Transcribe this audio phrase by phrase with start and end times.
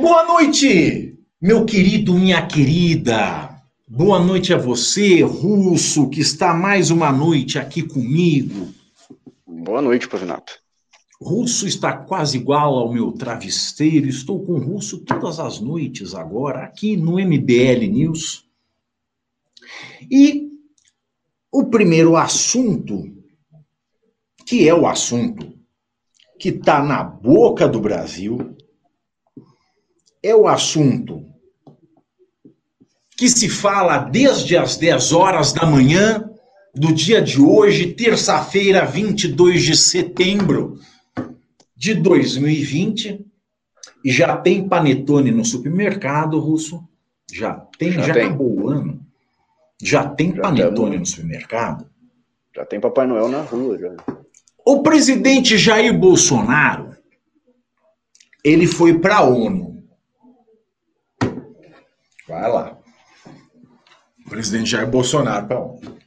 [0.00, 3.60] Boa noite, meu querido, minha querida.
[3.84, 8.72] Boa noite a você, russo, que está mais uma noite aqui comigo.
[9.44, 10.52] Boa noite, Pavinato.
[11.20, 14.06] Russo está quase igual ao meu travesseiro.
[14.06, 18.44] Estou com o Russo todas as noites agora, aqui no MBL News.
[20.08, 20.48] E
[21.50, 23.02] o primeiro assunto,
[24.46, 25.52] que é o assunto
[26.38, 28.56] que está na boca do Brasil,
[30.22, 31.24] é o assunto
[33.16, 36.30] que se fala desde as 10 horas da manhã
[36.74, 40.78] do dia de hoje, terça-feira, 22 de setembro
[41.76, 43.24] de 2020,
[44.04, 46.82] e já tem panetone no supermercado, Russo?
[47.32, 48.26] Já tem, já, já tem.
[48.26, 49.00] acabou o ano.
[49.82, 50.98] Já tem já panetone tem.
[51.00, 51.86] no supermercado?
[52.54, 53.94] Já tem Papai Noel na rua, já.
[54.64, 56.96] O presidente Jair Bolsonaro,
[58.44, 59.67] ele foi para a ONU.
[62.28, 62.78] Vai lá.
[64.28, 65.98] Presidente Jair Bolsonaro para ONU.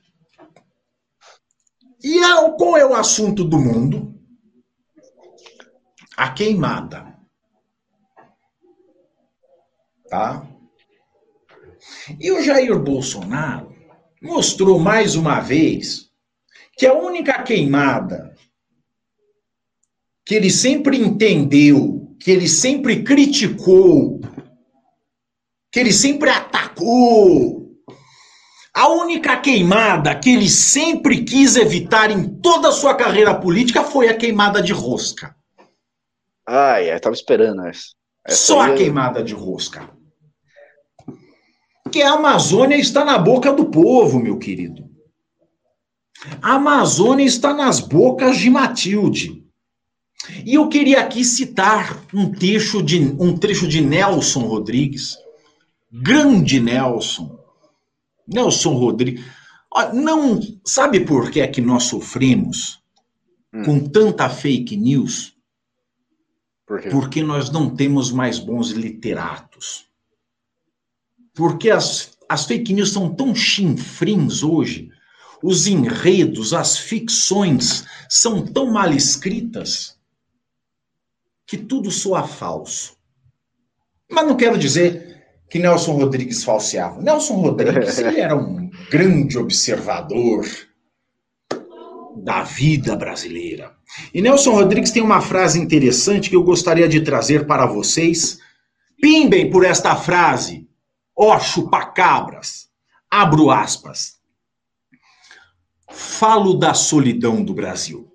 [2.04, 4.14] E é, qual é o assunto do mundo?
[6.16, 7.18] A queimada.
[10.08, 10.48] Tá?
[12.20, 13.76] E o Jair Bolsonaro
[14.22, 16.12] mostrou mais uma vez
[16.78, 18.36] que a única queimada
[20.24, 24.22] que ele sempre entendeu, que ele sempre criticou,
[25.72, 27.72] que ele sempre atacou,
[28.74, 34.10] a única queimada que ele sempre quis evitar em toda a sua carreira política foi
[34.10, 35.36] a queimada de rosca.
[36.48, 37.90] Ai, eu tava esperando essa.
[38.26, 39.90] essa Só a queimada de rosca
[41.92, 44.90] que a Amazônia está na boca do povo, meu querido.
[46.42, 49.44] A Amazônia está nas bocas de Matilde.
[50.46, 55.18] E eu queria aqui citar um trecho de, um trecho de Nelson Rodrigues,
[55.92, 57.38] grande Nelson.
[58.28, 59.26] Nelson Rodrigues.
[59.94, 62.82] Não sabe por que é que nós sofremos
[63.54, 63.64] hum.
[63.64, 65.36] com tanta fake news?
[66.66, 69.86] Por Porque nós não temos mais bons literatos.
[71.34, 74.90] Porque as, as fake news são tão chinfrins hoje,
[75.44, 79.98] os enredos, as ficções são tão mal escritas
[81.48, 82.96] que tudo soa falso.
[84.10, 85.21] Mas não quero dizer
[85.52, 87.02] que Nelson Rodrigues falseava.
[87.02, 90.46] Nelson Rodrigues ele era um grande observador
[92.24, 93.76] da vida brasileira.
[94.14, 98.40] E Nelson Rodrigues tem uma frase interessante que eu gostaria de trazer para vocês.
[99.02, 100.70] Pimbem por esta frase.
[101.14, 102.70] Ó chupacabras,
[103.10, 104.22] abro aspas.
[105.90, 108.10] Falo da solidão do Brasil.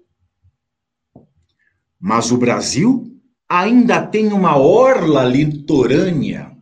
[2.00, 3.14] Mas o Brasil
[3.47, 6.56] ainda tem uma orla litorânea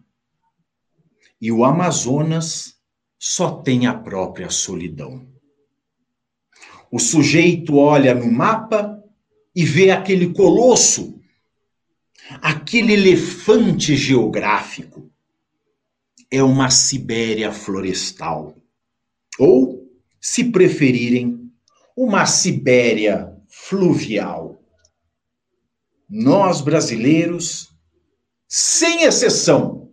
[1.44, 2.76] e o Amazonas
[3.18, 5.28] só tem a própria solidão.
[6.90, 8.98] O sujeito olha no mapa
[9.54, 11.20] e vê aquele colosso,
[12.40, 15.12] aquele elefante geográfico
[16.30, 18.56] é uma Sibéria florestal.
[19.38, 19.86] Ou,
[20.18, 21.52] se preferirem,
[21.94, 24.64] uma Sibéria fluvial.
[26.08, 27.68] Nós brasileiros,
[28.48, 29.83] sem exceção,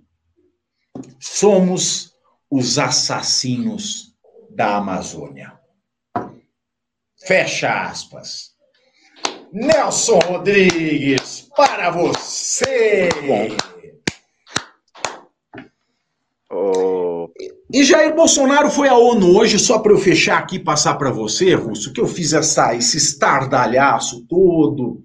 [1.21, 2.13] somos
[2.49, 4.15] os assassinos
[4.49, 5.53] da Amazônia.
[7.25, 8.51] Fecha aspas.
[9.53, 13.09] Nelson Rodrigues, para você!
[13.27, 13.71] Bom.
[17.73, 21.09] E Jair Bolsonaro foi à ONU hoje, só para eu fechar aqui e passar para
[21.09, 25.01] você, Russo, que eu fiz essa, esse estardalhaço todo,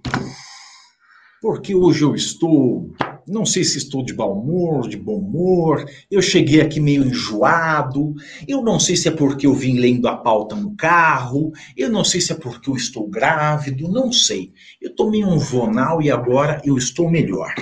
[1.41, 2.91] porque hoje eu estou,
[3.27, 8.15] não sei se estou de bom humor, de bom humor, eu cheguei aqui meio enjoado,
[8.47, 12.05] eu não sei se é porque eu vim lendo a pauta no carro, eu não
[12.05, 14.53] sei se é porque eu estou grávido, não sei.
[14.81, 17.53] Eu tomei um vonal e agora eu estou melhor.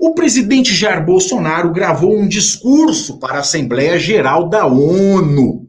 [0.00, 5.68] O presidente Jair Bolsonaro gravou um discurso para a Assembleia Geral da ONU,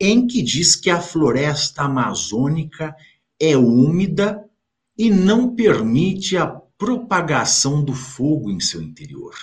[0.00, 2.94] em que diz que a floresta amazônica
[3.40, 4.44] é úmida
[4.98, 6.46] e não permite a
[6.82, 9.36] propagação do fogo em seu interior.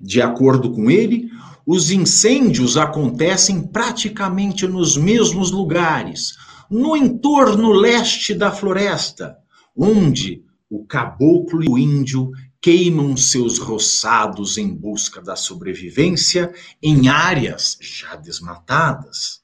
[0.00, 1.28] De acordo com ele,
[1.66, 6.36] os incêndios acontecem praticamente nos mesmos lugares,
[6.70, 9.36] no entorno leste da floresta,
[9.76, 17.76] onde o caboclo e o índio queimam seus roçados em busca da sobrevivência em áreas
[17.80, 19.42] já desmatadas.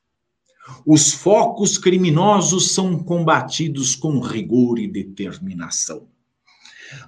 [0.87, 6.06] Os focos criminosos são combatidos com rigor e determinação.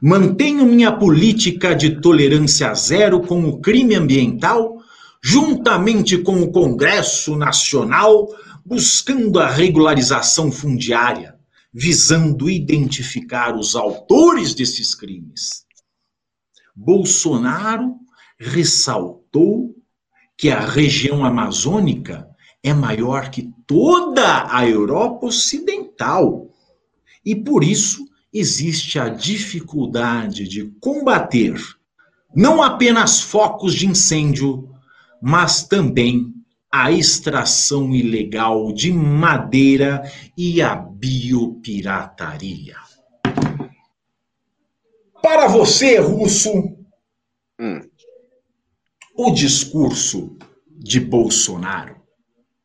[0.00, 4.78] Mantenho minha política de tolerância zero com o crime ambiental,
[5.22, 8.28] juntamente com o Congresso Nacional,
[8.64, 11.36] buscando a regularização fundiária,
[11.72, 15.64] visando identificar os autores desses crimes.
[16.74, 17.96] Bolsonaro
[18.38, 19.74] ressaltou
[20.36, 22.28] que a região amazônica
[22.62, 26.48] é maior que toda a Europa Ocidental.
[27.24, 31.54] E por isso existe a dificuldade de combater
[32.34, 34.70] não apenas focos de incêndio,
[35.20, 36.32] mas também
[36.70, 42.76] a extração ilegal de madeira e a biopirataria.
[45.22, 46.50] Para você, russo,
[47.60, 47.80] hum.
[49.14, 50.36] o discurso
[50.66, 52.00] de Bolsonaro,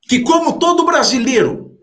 [0.01, 1.77] que, como todo brasileiro,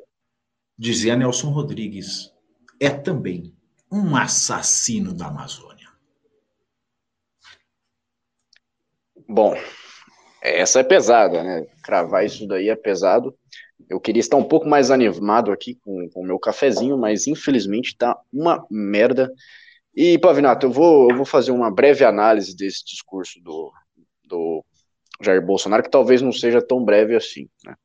[0.76, 2.32] dizia Nelson Rodrigues,
[2.80, 3.54] é também
[3.94, 5.88] um assassino da Amazônia.
[9.28, 9.54] Bom,
[10.42, 11.64] essa é pesada, né?
[11.80, 13.32] Cravar isso daí é pesado.
[13.88, 18.18] Eu queria estar um pouco mais animado aqui com o meu cafezinho, mas infelizmente tá
[18.32, 19.32] uma merda.
[19.94, 23.72] E, Pavinato, eu vou, eu vou fazer uma breve análise desse discurso do,
[24.24, 24.64] do
[25.22, 27.76] Jair Bolsonaro, que talvez não seja tão breve assim, né?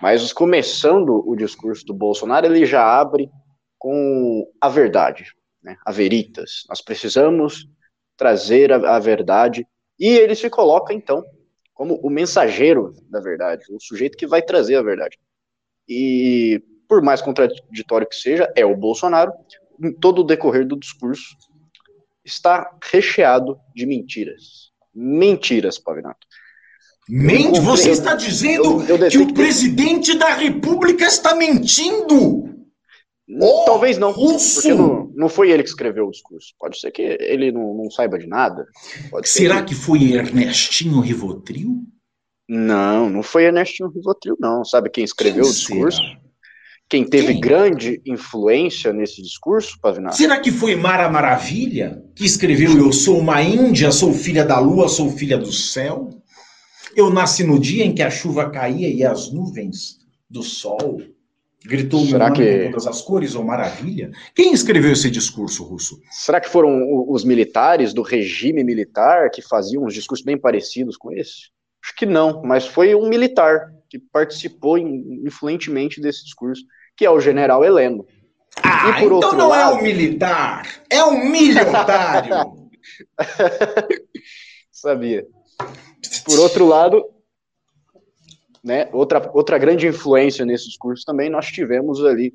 [0.00, 3.30] Mas começando o discurso do Bolsonaro, ele já abre
[3.78, 5.26] com a verdade,
[5.62, 5.76] né?
[5.84, 6.64] a veritas.
[6.68, 7.68] Nós precisamos
[8.16, 9.66] trazer a, a verdade.
[9.98, 11.24] E ele se coloca, então,
[11.72, 15.18] como o mensageiro da verdade, o sujeito que vai trazer a verdade.
[15.88, 19.32] E, por mais contraditório que seja, é o Bolsonaro,
[19.82, 21.36] em todo o decorrer do discurso,
[22.24, 24.70] está recheado de mentiras.
[24.94, 26.26] Mentiras, Pavinato.
[27.08, 27.60] Mente?
[27.60, 32.48] Você está dizendo eu, eu que o presidente da República está mentindo?
[33.66, 34.54] Talvez não, isso.
[34.54, 36.54] porque não, não foi ele que escreveu o discurso.
[36.58, 38.66] Pode ser que ele não, não saiba de nada.
[39.10, 39.68] Pode Será que...
[39.68, 41.82] que foi Ernestinho Rivotril?
[42.48, 44.64] Não, não foi Ernestinho Rivotril, não.
[44.64, 46.02] Sabe quem escreveu quem o discurso?
[46.02, 46.22] Será?
[46.88, 47.40] Quem teve quem?
[47.40, 50.16] grande influência nesse discurso, Pavinato?
[50.16, 54.88] Será que foi Mara Maravilha, que escreveu Eu sou uma Índia, sou filha da lua,
[54.88, 56.10] sou filha do céu?
[56.94, 61.00] Eu nasci no dia em que a chuva caía e as nuvens do sol
[61.64, 62.68] Gritou Será meu que...
[62.70, 64.10] todas as cores ou maravilha?
[64.34, 66.00] Quem escreveu esse discurso russo?
[66.10, 71.12] Será que foram os militares do regime militar que faziam uns discursos bem parecidos com
[71.12, 71.50] esse?
[71.84, 76.64] Acho que não, mas foi um militar que participou influentemente desse discurso,
[76.96, 78.06] que é o general Heleno.
[78.62, 79.76] Ah, então não lado...
[79.76, 82.70] é um militar, é um milionário.
[84.70, 85.26] Sabia.
[86.24, 87.04] Por outro lado,
[88.62, 88.88] né?
[88.92, 92.32] Outra, outra grande influência nesse discurso também nós tivemos ali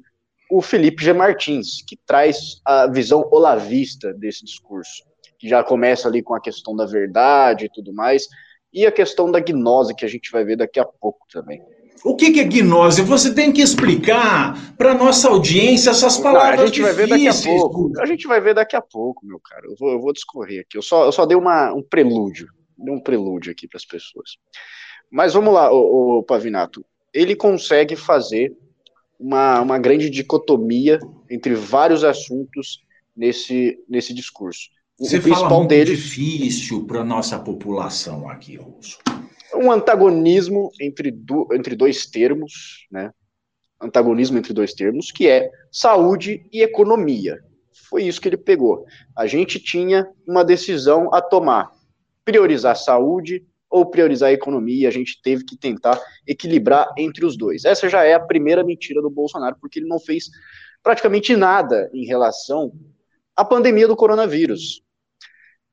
[0.49, 1.13] o Felipe G.
[1.13, 5.03] Martins, que traz a visão olavista desse discurso,
[5.37, 8.27] que já começa ali com a questão da verdade e tudo mais,
[8.73, 11.61] e a questão da gnose, que a gente vai ver daqui a pouco também.
[12.03, 13.01] O que, que é gnose?
[13.01, 16.61] Você tem que explicar para nossa audiência essas palavras.
[16.61, 17.91] a gente vai ver daqui a pouco.
[17.99, 19.65] A gente vai ver daqui a pouco, meu cara.
[19.65, 20.77] Eu vou, eu vou discorrer aqui.
[20.77, 22.47] Eu só, eu só dei uma, um prelúdio,
[22.77, 24.37] dei um prelúdio aqui para as pessoas.
[25.09, 26.85] Mas vamos lá, o, o Pavinato.
[27.13, 28.55] Ele consegue fazer
[29.19, 30.99] uma, uma grande dicotomia
[31.29, 32.83] entre vários assuntos
[33.15, 34.69] nesse, nesse discurso.
[34.99, 38.99] Você o principal fala muito dele, difícil para nossa população aqui, Russo.
[39.55, 43.11] Um antagonismo entre, do, entre dois termos, né?
[43.79, 47.39] Antagonismo entre dois termos, que é saúde e economia.
[47.89, 48.85] Foi isso que ele pegou.
[49.15, 51.71] A gente tinha uma decisão a tomar:
[52.25, 53.45] priorizar saúde
[53.77, 57.65] ou priorizar a economia, a gente teve que tentar equilibrar entre os dois.
[57.65, 60.29] Essa já é a primeira mentira do Bolsonaro, porque ele não fez
[60.83, 62.71] praticamente nada em relação
[63.35, 64.81] à pandemia do coronavírus.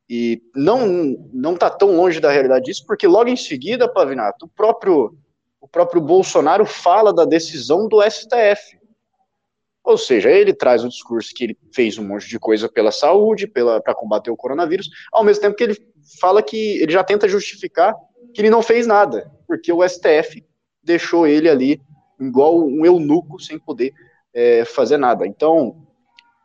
[0.08, 0.86] E não
[1.32, 5.16] não está tão longe da realidade disso, porque logo em seguida, Pavinato, o próprio
[5.60, 8.78] o próprio Bolsonaro fala da decisão do STF.
[9.82, 13.46] Ou seja, ele traz o discurso que ele fez um monte de coisa pela saúde,
[13.46, 17.94] para combater o coronavírus, ao mesmo tempo que ele fala que ele já tenta justificar
[18.32, 20.44] que ele não fez nada, porque o STF
[20.82, 21.80] deixou ele ali
[22.20, 23.92] igual um eunuco sem poder
[24.32, 25.26] é, fazer nada.
[25.26, 25.86] Então,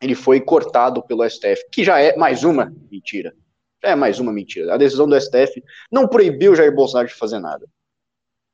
[0.01, 3.33] ele foi cortado pelo STF, que já é mais uma mentira.
[3.81, 4.73] É mais uma mentira.
[4.73, 7.65] A decisão do STF não proibiu Jair Bolsonaro de fazer nada.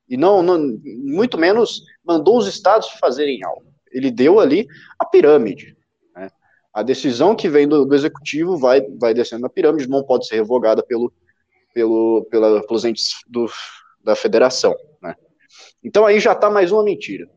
[0.08, 3.66] E não, não muito menos mandou os estados fazerem algo.
[3.92, 4.68] Ele deu ali
[5.00, 5.76] a pirâmide.
[6.76, 10.36] A decisão que vem do, do, executivo vai, vai descendo na pirâmide, não pode ser
[10.36, 11.10] revogada pelo,
[11.74, 13.50] pelo, pela, pelos entes do,
[14.04, 14.76] da federação.
[15.02, 15.16] Né?
[15.82, 17.30] Então aí já está mais uma mentira.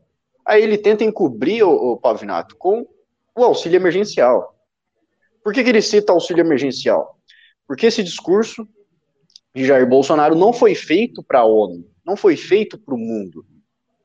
[0.45, 2.85] Aí ele tenta encobrir o, o Pavinato com
[3.33, 4.53] o auxílio emergencial.
[5.41, 7.17] Por que, que ele cita auxílio emergencial?
[7.65, 8.67] Porque esse discurso
[9.55, 13.45] de Jair Bolsonaro não foi feito para a ONU, não foi feito para o mundo.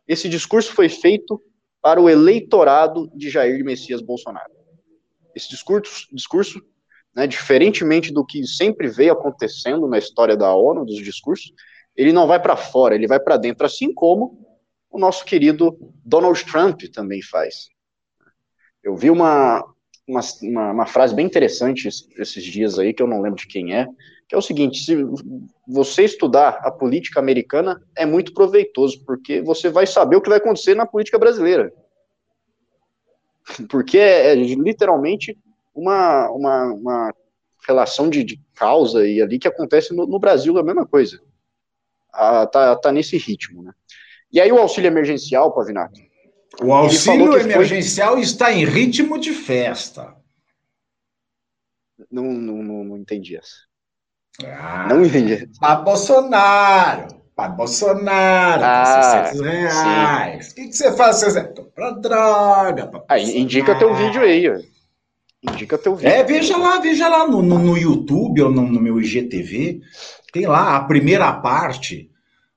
[0.06, 1.42] Esse discurso foi feito
[1.82, 4.53] para o eleitorado de Jair Messias Bolsonaro.
[5.34, 6.60] Esse discurso, discurso
[7.14, 11.52] né, diferentemente do que sempre veio acontecendo na história da ONU, dos discursos,
[11.96, 14.44] ele não vai para fora, ele vai para dentro, assim como
[14.90, 17.68] o nosso querido Donald Trump também faz.
[18.82, 19.64] Eu vi uma,
[20.06, 23.74] uma, uma, uma, frase bem interessante esses dias aí, que eu não lembro de quem
[23.74, 23.86] é,
[24.28, 24.96] que é o seguinte: se
[25.66, 30.38] você estudar a política americana, é muito proveitoso, porque você vai saber o que vai
[30.38, 31.72] acontecer na política brasileira.
[33.68, 35.36] Porque é, é literalmente
[35.74, 37.14] uma, uma, uma
[37.66, 41.20] relação de, de, causa e ali que acontece no, no Brasil, é a mesma coisa.
[42.12, 43.72] Ah, tá, tá nesse ritmo, né?
[44.32, 46.00] E aí o auxílio emergencial, Pavinato,
[46.62, 48.22] o auxílio emergencial foi...
[48.22, 50.14] está em ritmo de festa.
[52.10, 53.54] Não, não, não, não entendi essa.
[54.44, 55.48] Ah, não entendi.
[55.58, 57.23] Para Bolsonaro.
[57.34, 58.62] Para Bolsonaro.
[58.64, 60.50] Ah, 600 reais.
[60.50, 61.22] O que, que você faz?
[61.74, 62.86] Para droga.
[62.86, 64.48] Pra ah, indica teu vídeo aí.
[64.48, 64.58] Ó.
[65.52, 66.10] Indica teu vídeo.
[66.10, 69.80] É, veja lá, veja lá no, no, no YouTube ou no, no, meu IGTV.
[70.32, 72.10] Tem lá a primeira parte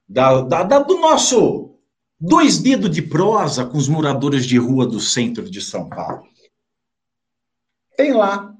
[0.07, 1.67] da, da, da do nosso
[2.19, 6.23] Dois dedos de prosa com os moradores de rua do centro de São Paulo.
[7.95, 8.53] Tem lá.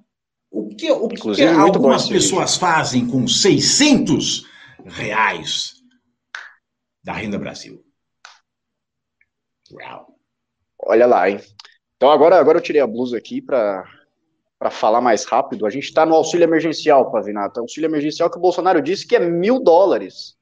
[0.52, 4.46] O que, o que algumas pessoas fazem com 600
[4.86, 5.77] reais
[7.08, 7.82] da Renda Brasil?
[9.72, 10.20] Uau.
[10.78, 11.40] Olha lá, hein?
[11.96, 13.86] Então agora, agora eu tirei a blusa aqui para
[14.60, 15.68] para falar mais rápido.
[15.68, 17.60] A gente está no auxílio emergencial, Pavinato.
[17.60, 20.36] Auxílio emergencial que o Bolsonaro disse que é mil dólares.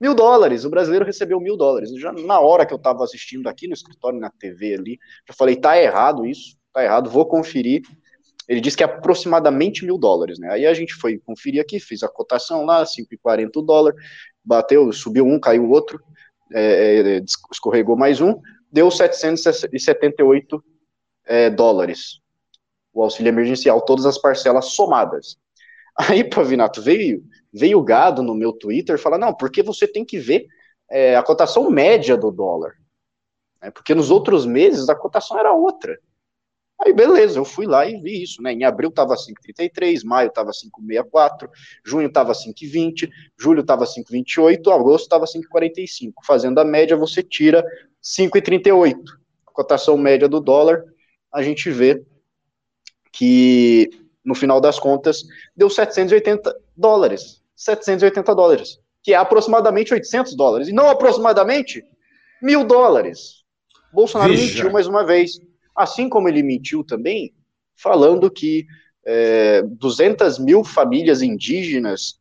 [0.00, 1.90] Mil dólares, o brasileiro recebeu mil dólares.
[2.00, 4.98] Já na hora que eu estava assistindo aqui no escritório, na TV ali,
[5.28, 7.82] já falei, tá errado isso, tá errado, vou conferir.
[8.48, 10.50] Ele disse que é aproximadamente mil dólares, né?
[10.50, 13.94] Aí a gente foi conferir aqui, fiz a cotação lá, 5,40 o dólar,
[14.44, 16.02] bateu, subiu um, caiu o outro,
[16.52, 20.64] é, é escorregou mais um, deu 778
[21.26, 22.20] é, dólares.
[22.92, 25.36] O auxílio emergencial, todas as parcelas somadas.
[25.96, 30.46] Aí, Pavinato, veio veio gado no meu Twitter falar, não, porque você tem que ver
[30.88, 32.74] é, a cotação média do dólar.
[33.60, 35.98] Né, porque nos outros meses a cotação era outra.
[36.82, 38.52] Aí, beleza, eu fui lá e vi isso, né?
[38.52, 41.48] Em abril estava 5,33, maio estava 5,64,
[41.84, 46.12] junho estava 5,20, julho estava 5,28, agosto estava 5,45.
[46.24, 47.62] Fazendo a média, você tira
[48.02, 48.94] 5,38.
[49.46, 50.82] A cotação média do dólar,
[51.30, 52.02] a gente vê
[53.12, 53.90] que,
[54.24, 55.22] no final das contas,
[55.54, 57.42] deu 780 dólares.
[57.54, 61.84] 780 dólares, que é aproximadamente 800 dólares, e não aproximadamente
[62.42, 63.44] mil dólares.
[63.92, 65.38] Bolsonaro mentiu mais uma vez,
[65.80, 67.34] assim como ele mentiu também,
[67.76, 68.66] falando que
[69.04, 72.18] é, 200 mil famílias indígenas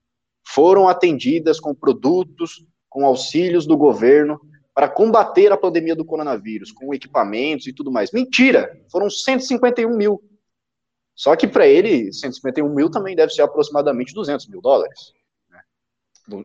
[0.48, 4.40] foram atendidas com produtos, com auxílios do governo
[4.74, 8.12] para combater a pandemia do coronavírus, com equipamentos e tudo mais.
[8.12, 8.82] Mentira!
[8.90, 10.24] Foram 151 mil.
[11.14, 15.14] Só que para ele, 151 mil também deve ser aproximadamente 200 mil dólares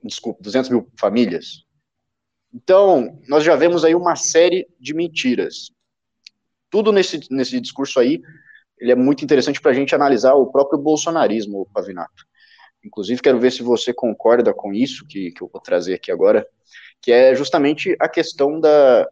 [0.02, 1.64] desculpa, 200 mil famílias.
[2.52, 5.70] Então, nós já vemos aí uma série de mentiras.
[6.74, 8.20] Tudo nesse, nesse discurso aí,
[8.80, 12.26] ele é muito interessante para a gente analisar o próprio bolsonarismo, Pavinato.
[12.84, 16.44] Inclusive, quero ver se você concorda com isso que, que eu vou trazer aqui agora,
[17.00, 19.08] que é justamente a questão da,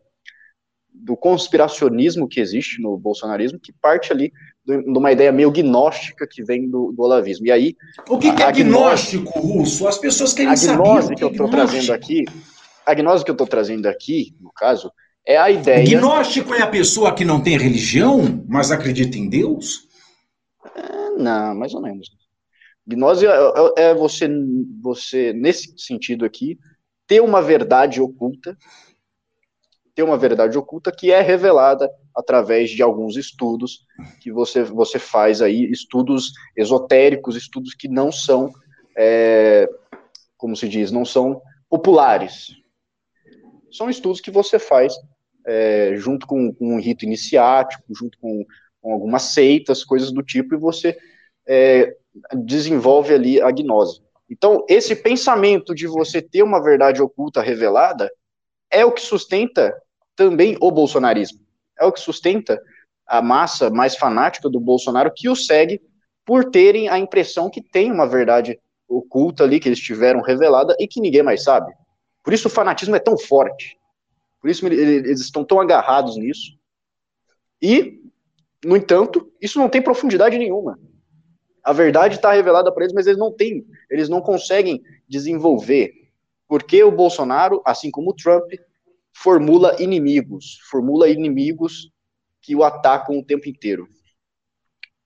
[0.92, 4.32] do conspiracionismo que existe no bolsonarismo, que parte ali
[4.66, 7.46] de uma ideia meio gnóstica que vem do, do olavismo.
[7.46, 7.76] E aí.
[8.08, 9.86] O que, que é gnóstico, Russo?
[9.86, 10.82] As pessoas querem saber.
[10.82, 12.24] A gnose que, eu estou trazendo aqui,
[12.84, 14.90] a gnose que eu estou trazendo aqui, no caso,
[15.26, 15.84] é a ideia.
[15.84, 19.88] Gnóstico é a pessoa que não tem religião, mas acredita em Deus?
[20.76, 22.08] É, não, mais ou menos.
[22.86, 24.28] Gnose é, é, é você,
[24.80, 26.58] você, nesse sentido aqui,
[27.06, 28.56] ter uma verdade oculta
[29.94, 33.84] ter uma verdade oculta que é revelada através de alguns estudos
[34.20, 38.50] que você, você faz aí, estudos esotéricos, estudos que não são,
[38.96, 39.68] é,
[40.36, 42.56] como se diz, não são populares.
[43.72, 44.94] São estudos que você faz
[45.46, 48.44] é, junto com, com, um rito iniciático, junto com,
[48.80, 50.96] com, algumas seitas, coisas do tipo, e você
[51.46, 51.94] é,
[52.44, 54.00] desenvolve ali a gnose.
[54.30, 58.10] Então, esse pensamento de você ter uma verdade oculta revelada
[58.70, 59.74] é o que sustenta
[60.16, 61.40] também o bolsonarismo.
[61.78, 62.60] É o que sustenta
[63.06, 65.80] a massa mais fanática do Bolsonaro que o segue
[66.24, 70.86] por terem a impressão que tem uma verdade oculta ali que eles tiveram revelada e
[70.86, 71.72] que ninguém mais sabe.
[72.22, 73.78] Por isso o fanatismo é tão forte.
[74.40, 76.58] Por isso eles estão tão agarrados nisso.
[77.60, 78.00] E,
[78.64, 80.78] no entanto, isso não tem profundidade nenhuma.
[81.62, 85.92] A verdade está revelada para eles, mas eles não têm, eles não conseguem desenvolver.
[86.48, 88.52] Porque o Bolsonaro, assim como o Trump,
[89.12, 91.92] formula inimigos, formula inimigos
[92.40, 93.86] que o atacam o tempo inteiro.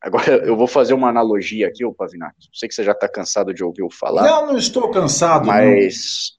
[0.01, 2.37] Agora eu vou fazer uma analogia aqui, ô Pavinato.
[2.53, 4.23] Sei que você já está cansado de ouvir eu falar.
[4.23, 5.47] Não, não estou cansado.
[5.47, 6.36] Mas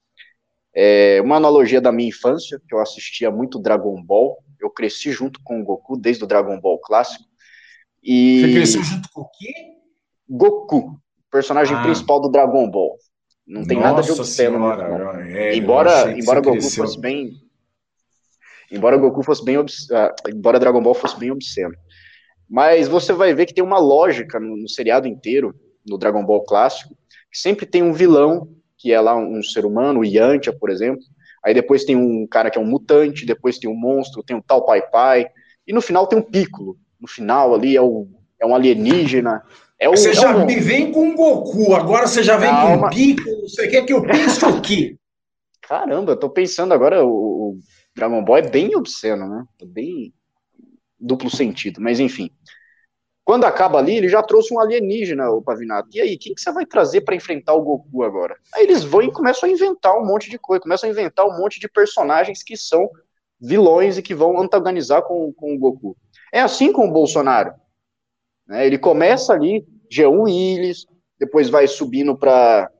[0.80, 4.38] é, uma analogia da minha infância, que eu assistia muito Dragon Ball.
[4.60, 7.24] Eu cresci junto com o Goku desde o Dragon Ball clássico.
[8.00, 8.42] E...
[8.42, 9.52] Você cresceu junto com o quê?
[10.30, 11.00] Goku,
[11.32, 11.82] personagem ah.
[11.82, 12.96] principal do Dragon Ball.
[13.44, 14.58] Não tem Nossa nada de obsceno.
[14.58, 16.84] Senhora, é, embora embora Goku cresceu.
[16.84, 17.32] fosse bem.
[18.70, 19.58] Embora Goku fosse bem.
[19.58, 19.88] Obs...
[19.90, 21.74] Uh, embora Dragon Ball fosse bem obsceno.
[22.48, 25.52] Mas você vai ver que tem uma lógica no, no seriado inteiro,
[25.84, 26.94] no Dragon Ball clássico,
[27.32, 31.02] que sempre tem um vilão, que é lá um, ser humano, o Yantia, por exemplo.
[31.44, 34.40] Aí depois tem um cara que é um mutante, depois tem um monstro, tem um
[34.40, 35.26] tal Pai Pai,
[35.66, 36.78] e no final tem um Piccolo.
[37.00, 38.08] No final ali é, o,
[38.40, 39.42] é um alienígena.
[39.78, 40.46] É o, você é já um...
[40.46, 42.88] vem com Goku, agora você já vem Calma.
[42.88, 44.96] com Piccolo, você quer que eu pense o quê?
[45.60, 47.58] Caramba, eu tô pensando agora, o, o
[47.94, 49.44] Dragon Ball é bem obsceno, né?
[49.60, 50.12] É bem
[50.98, 52.30] duplo sentido, mas enfim.
[53.28, 55.90] Quando acaba ali, ele já trouxe um alienígena, o Pavinato.
[55.92, 58.34] E aí, quem que você vai trazer para enfrentar o Goku agora?
[58.54, 61.36] Aí eles vão e começam a inventar um monte de coisa, começam a inventar um
[61.36, 62.88] monte de personagens que são
[63.38, 65.94] vilões e que vão antagonizar com, com o Goku.
[66.32, 67.52] É assim com o Bolsonaro.
[68.46, 68.66] Né?
[68.66, 70.86] Ele começa ali, G1 Willis,
[71.20, 72.70] depois vai subindo para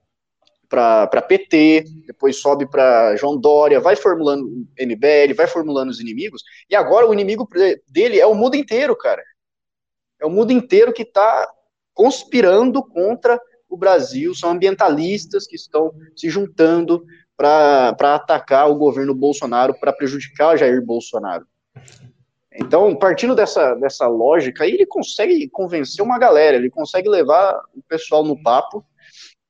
[0.67, 6.76] para PT, depois sobe para João Dória, vai formulando MBL, vai formulando os inimigos, e
[6.76, 7.49] agora o inimigo
[7.87, 9.23] dele é o mundo inteiro, cara.
[10.20, 11.48] É o mundo inteiro que está
[11.94, 17.04] conspirando contra o Brasil, são ambientalistas que estão se juntando
[17.37, 21.46] para atacar o governo Bolsonaro, para prejudicar Jair Bolsonaro.
[22.52, 28.25] Então, partindo dessa, dessa lógica, ele consegue convencer uma galera, ele consegue levar o pessoal
[28.25, 28.84] no papo,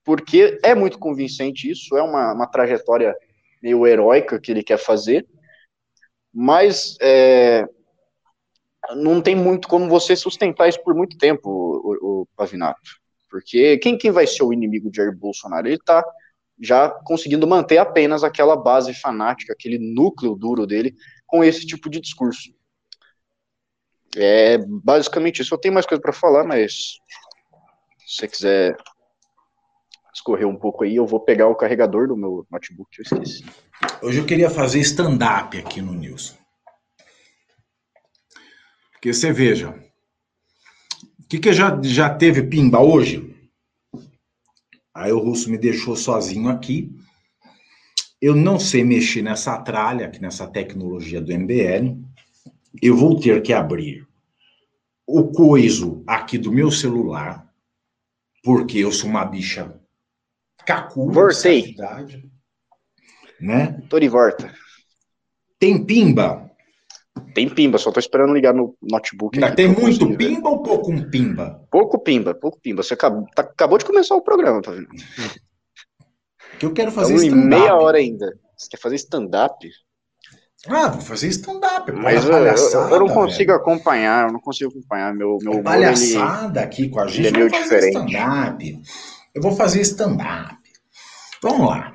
[0.04, 3.16] porque é muito convincente isso, é uma, uma trajetória
[3.62, 5.26] meio heróica que ele quer fazer,
[6.32, 7.66] mas é,
[8.96, 12.80] não tem muito como você sustentar isso por muito tempo, o, o, Pavinato,
[13.28, 15.66] porque quem, quem vai ser o inimigo de Jair Bolsonaro?
[15.66, 16.04] Ele está
[16.60, 20.94] já conseguindo manter apenas aquela base fanática, aquele núcleo duro dele,
[21.26, 22.50] com esse tipo de discurso.
[24.16, 25.54] É basicamente isso.
[25.54, 26.96] Eu tenho mais coisa para falar, mas
[28.06, 28.76] se você quiser
[30.12, 33.44] escorrer um pouco aí, eu vou pegar o carregador do meu notebook, eu esqueci.
[34.02, 36.37] Hoje eu queria fazer stand-up aqui no News.
[38.99, 39.71] Porque você veja,
[41.21, 43.32] o que, que já, já teve pimba hoje?
[44.93, 46.93] Aí o russo me deixou sozinho aqui.
[48.21, 51.97] Eu não sei mexer nessa tralha, aqui nessa tecnologia do MBL.
[52.82, 54.04] Eu vou ter que abrir
[55.06, 57.49] o coiso aqui do meu celular,
[58.43, 59.80] porque eu sou uma bicha
[60.67, 61.13] Cacu.
[61.13, 61.76] Voltei.
[63.41, 63.80] Né?
[63.89, 64.52] Tô de volta.
[65.61, 66.48] Tem pimba?
[67.34, 69.38] Tem pimba, só tô esperando ligar no notebook.
[69.38, 70.47] Mas tem muito pimba ver.
[70.47, 71.67] ou pouco um pimba?
[71.71, 72.82] Pouco pimba, pouco pimba.
[72.82, 74.88] Você acabou, tá, acabou de começar o programa, tá vendo?
[76.58, 77.47] Que eu quero fazer stand-up.
[77.47, 78.38] meia hora ainda.
[78.56, 79.69] Você quer fazer stand-up?
[80.67, 81.93] Ah, vou fazer stand-up.
[81.93, 83.62] Mas eu, eu, eu, não consigo velho.
[83.62, 85.14] acompanhar, eu não consigo acompanhar.
[85.14, 87.26] Meu, meu é palhaçada ele, aqui com a gente.
[87.26, 87.97] Ele é meio diferente.
[87.97, 88.82] Stand-up.
[89.34, 90.56] Eu vou fazer stand-up.
[91.41, 91.93] Vamos lá.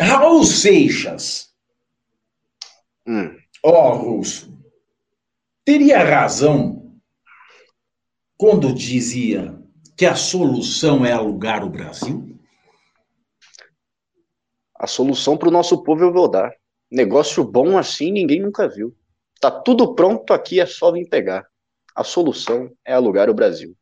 [0.00, 1.50] Raul Seixas.
[3.06, 3.36] Hum.
[3.62, 4.50] Ó, oh, Russo.
[5.64, 6.98] Teria razão
[8.36, 9.58] quando dizia
[9.96, 12.38] que a solução é alugar o Brasil?
[14.74, 16.50] A solução para o nosso povo eu vou dar.
[16.90, 18.96] Negócio bom assim ninguém nunca viu.
[19.38, 21.46] Tá tudo pronto aqui, é só vir pegar.
[21.94, 23.76] A solução é alugar o Brasil.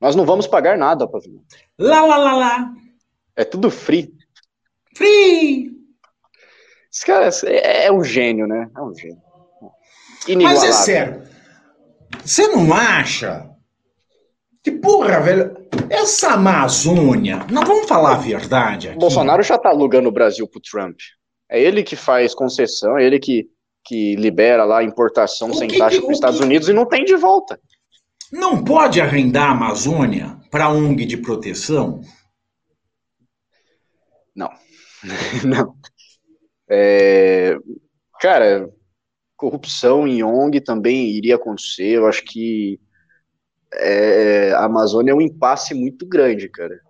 [0.00, 1.44] Nós não vamos pagar nada, Pavinho.
[1.78, 2.74] Lá, lá, lá, lá.
[3.36, 4.12] É tudo free.
[4.96, 5.79] Free!
[6.92, 8.68] Esse cara é, é um gênio, né?
[8.76, 9.22] É um gênio.
[10.42, 11.22] Mas é sério.
[12.24, 13.48] Você não acha
[14.62, 15.56] que, porra, velho,
[15.88, 17.46] essa Amazônia.
[17.50, 18.98] Não vamos falar a verdade aqui.
[18.98, 20.98] Bolsonaro já tá alugando o Brasil pro Trump.
[21.48, 23.48] É ele que faz concessão, é ele que,
[23.84, 26.44] que libera lá a importação o sem que, taxa para os Estados que...
[26.44, 27.58] Unidos e não tem de volta.
[28.32, 32.00] Não pode arrendar a Amazônia para ONG de proteção?
[34.34, 34.50] Não.
[35.44, 35.74] Não.
[36.70, 37.56] É,
[38.20, 38.70] cara,
[39.36, 41.96] corrupção em ONG também iria acontecer.
[41.96, 42.78] Eu acho que
[43.74, 46.80] é, a Amazônia é um impasse muito grande, cara.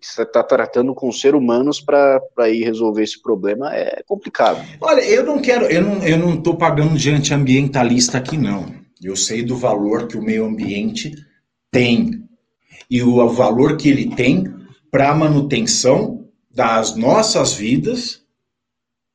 [0.00, 4.64] Você está tratando com ser humanos para ir resolver esse problema é complicado.
[4.80, 8.66] Olha, eu não quero, eu não, eu não estou pagando de antiambientalista aqui, não.
[9.02, 11.12] Eu sei do valor que o meio ambiente
[11.70, 12.24] tem
[12.90, 14.44] e o valor que ele tem
[14.90, 18.26] para a manutenção das nossas vidas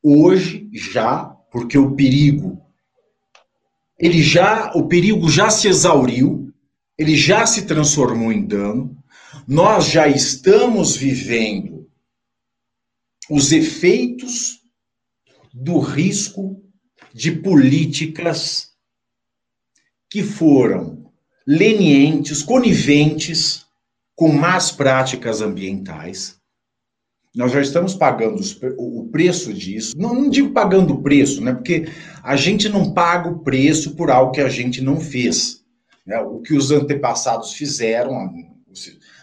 [0.03, 2.61] hoje já, porque o perigo
[3.97, 6.53] ele já o perigo já se exauriu,
[6.97, 9.01] ele já se transformou em dano.
[9.47, 11.89] Nós já estamos vivendo
[13.29, 14.59] os efeitos
[15.53, 16.61] do risco
[17.13, 18.73] de políticas
[20.09, 21.09] que foram
[21.47, 23.65] lenientes, coniventes
[24.15, 26.41] com más práticas ambientais.
[27.35, 28.39] Nós já estamos pagando
[28.77, 29.95] o preço disso.
[29.97, 31.53] Não, não, digo pagando o preço, né?
[31.53, 31.89] Porque
[32.21, 35.63] a gente não paga o preço por algo que a gente não fez.
[36.05, 36.19] Né?
[36.19, 38.31] O que os antepassados fizeram.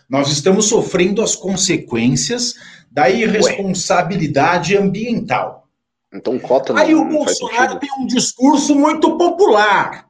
[0.09, 2.55] Nós estamos sofrendo as consequências
[2.90, 4.83] da irresponsabilidade Ué.
[4.83, 5.68] ambiental.
[6.12, 10.09] Então, cota Aí o Bolsonaro tem um discurso muito popular.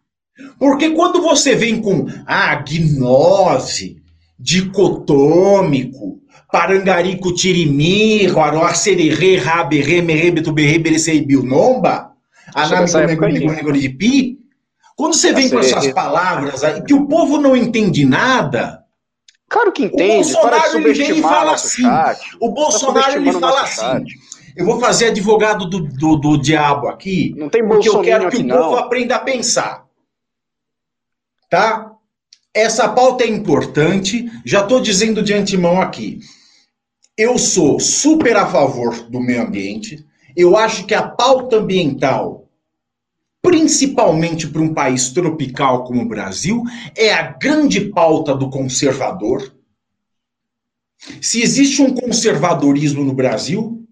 [0.59, 4.01] Porque quando você vem com ah, gnose,
[4.39, 6.20] dicotômico,
[6.53, 12.13] parangarico tirimi, roaró, sererê, raberê, merê, betuberê, berecei, bilnomba,
[12.55, 14.39] anamigo, de pi,
[14.97, 18.81] quando você vem com essas palavras aí, que o povo não entende nada,
[19.49, 21.83] Claro que entende, o Bolsonaro ele vem e fala assim.
[21.83, 22.21] Chat.
[22.39, 23.81] O Bolsonaro ele fala assim.
[23.81, 24.05] Chat.
[24.57, 27.35] Eu vou fazer advogado do, do, do diabo aqui.
[27.37, 29.85] Não tem porque eu quero que o povo aprenda a pensar.
[31.49, 31.91] Tá?
[32.55, 34.31] Essa pauta é importante.
[34.45, 36.21] Já estou dizendo de antemão aqui.
[37.23, 40.07] Eu sou super a favor do meio ambiente.
[40.35, 42.49] Eu acho que a pauta ambiental,
[43.43, 46.63] principalmente para um país tropical como o Brasil,
[46.97, 49.55] é a grande pauta do conservador.
[51.21, 53.87] Se existe um conservadorismo no Brasil,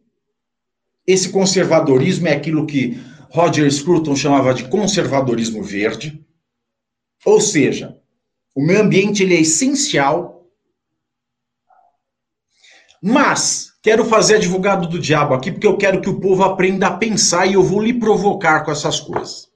[1.07, 6.25] esse conservadorismo é aquilo que Roger Scruton chamava de conservadorismo verde.
[7.27, 7.95] Ou seja,
[8.55, 10.38] o meio ambiente ele é essencial.
[13.03, 16.97] Mas quero fazer advogado do diabo aqui porque eu quero que o povo aprenda a
[16.97, 19.49] pensar e eu vou lhe provocar com essas coisas.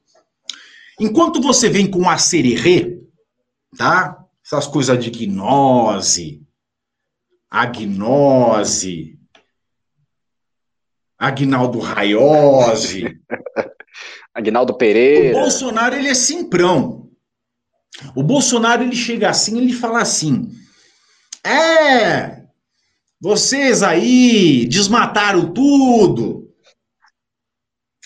[1.00, 3.00] Enquanto você vem com a sererê,
[3.76, 4.18] tá?
[4.44, 6.42] Essas coisas de gnose,
[7.50, 9.18] agnose,
[11.22, 13.16] Agnaldo Raiose.
[14.35, 15.38] Agnaldo Pereira.
[15.38, 17.09] O Bolsonaro, ele é simprão.
[18.16, 20.50] O Bolsonaro, ele chega assim, ele fala assim:
[21.44, 22.41] É,
[23.22, 26.52] vocês aí desmataram tudo.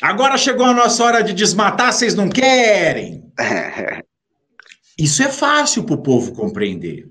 [0.03, 3.33] Agora chegou a nossa hora de desmatar, vocês não querem.
[4.99, 7.11] Isso é fácil para o povo compreender.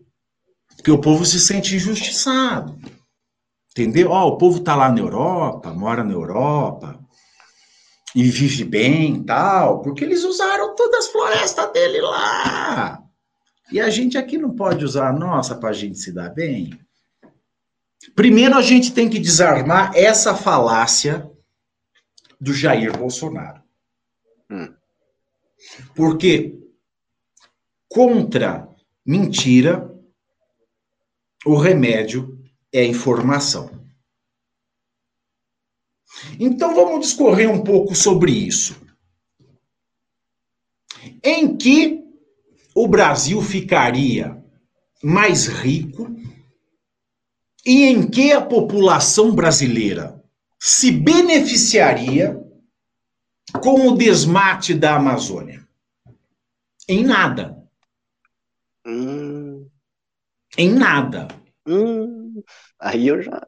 [0.76, 2.78] Porque o povo se sente injustiçado.
[3.72, 4.12] Entendeu?
[4.12, 7.00] Ó, o povo tá lá na Europa, mora na Europa
[8.16, 13.02] e vive bem tal, porque eles usaram todas as florestas dele lá.
[13.72, 16.85] E a gente aqui não pode usar a nossa para a gente se dar bem.
[18.14, 21.30] Primeiro a gente tem que desarmar essa falácia
[22.40, 23.64] do Jair Bolsonaro.
[24.50, 24.74] Hum.
[25.96, 26.60] Porque
[27.88, 28.68] contra
[29.06, 29.92] mentira,
[31.46, 32.38] o remédio
[32.74, 33.86] é informação.
[36.40, 38.76] Então vamos discorrer um pouco sobre isso.
[41.24, 42.04] Em que
[42.74, 44.44] o Brasil ficaria
[45.04, 46.14] mais rico
[47.66, 50.22] e em que a população brasileira
[50.60, 52.40] se beneficiaria
[53.62, 55.66] com o desmate da Amazônia?
[56.88, 57.58] Em nada.
[58.86, 59.68] Hum.
[60.58, 61.28] Em nada.
[61.68, 62.42] Hum.
[62.80, 63.42] Aí eu já.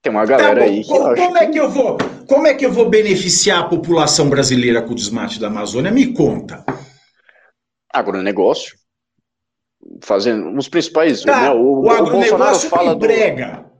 [0.00, 0.88] Tem uma galera tá aí que.
[0.88, 1.98] Como, como é que eu vou?
[2.28, 5.90] Como é que eu vou beneficiar a população brasileira com o desmate da Amazônia?
[5.90, 6.64] Me conta.
[7.92, 8.76] Agronegócio.
[10.02, 11.22] Fazendo os principais.
[11.22, 13.64] Tá, né, o, o, o Bolsonaro fala emprega.
[13.66, 13.74] Do,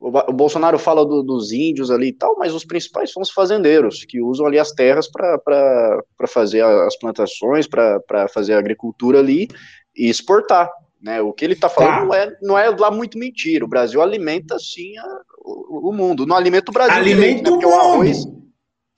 [0.00, 4.04] o, Bolsonaro fala do, dos índios ali e tal, mas os principais são os fazendeiros,
[4.04, 9.48] que usam ali as terras para fazer as plantações, para fazer a agricultura ali
[9.96, 10.70] e exportar.
[11.02, 11.20] Né?
[11.20, 12.04] O que ele está falando tá.
[12.04, 13.64] não, é, não é lá muito mentira.
[13.64, 16.26] O Brasil alimenta sim a, o, o, mundo.
[16.26, 16.96] Não alimenta o Brasil.
[16.96, 17.66] Alimenta direito, né?
[17.66, 18.24] o arroz,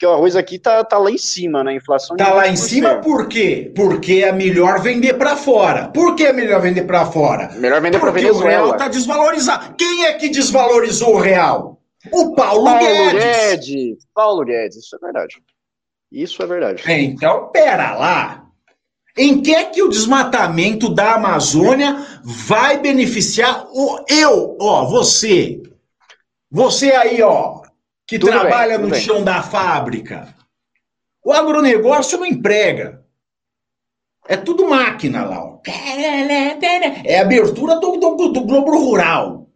[0.00, 1.72] porque o arroz aqui tá, tá lá em cima, né?
[1.72, 2.16] A inflação.
[2.16, 3.70] Tá lá em cima por quê?
[3.76, 5.88] Porque é melhor vender para fora.
[5.88, 7.52] Por que é melhor vender para fora?
[7.56, 8.40] Melhor vender para Venezuela.
[8.40, 9.74] Porque o real tá desvalorizado.
[9.74, 11.82] Quem é que desvalorizou o real?
[12.10, 13.22] O Paulo, Paulo Guedes.
[13.22, 14.06] Guedes.
[14.14, 15.42] Paulo Guedes, isso é verdade.
[16.10, 16.82] Isso é verdade.
[16.90, 18.46] É, então, pera lá.
[19.18, 25.62] Em que é que o desmatamento da Amazônia vai beneficiar o eu, ó, você?
[26.50, 27.59] Você aí, ó,
[28.10, 29.00] que tudo trabalha bem, no bem.
[29.00, 30.34] chão da fábrica.
[31.24, 33.06] O agronegócio não emprega.
[34.26, 35.44] É tudo máquina lá.
[35.44, 35.60] Ó.
[37.04, 39.48] É abertura do, do, do Globo Rural.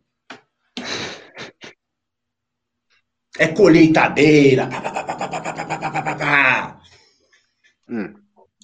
[3.37, 4.69] É colheitadeira.
[7.89, 8.15] Hum.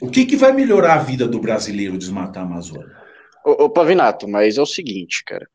[0.01, 2.97] O que, que vai melhorar a vida do brasileiro desmatar a Amazônia?
[3.45, 5.49] Ô, ô, Pavinato, mas é o seguinte, cara.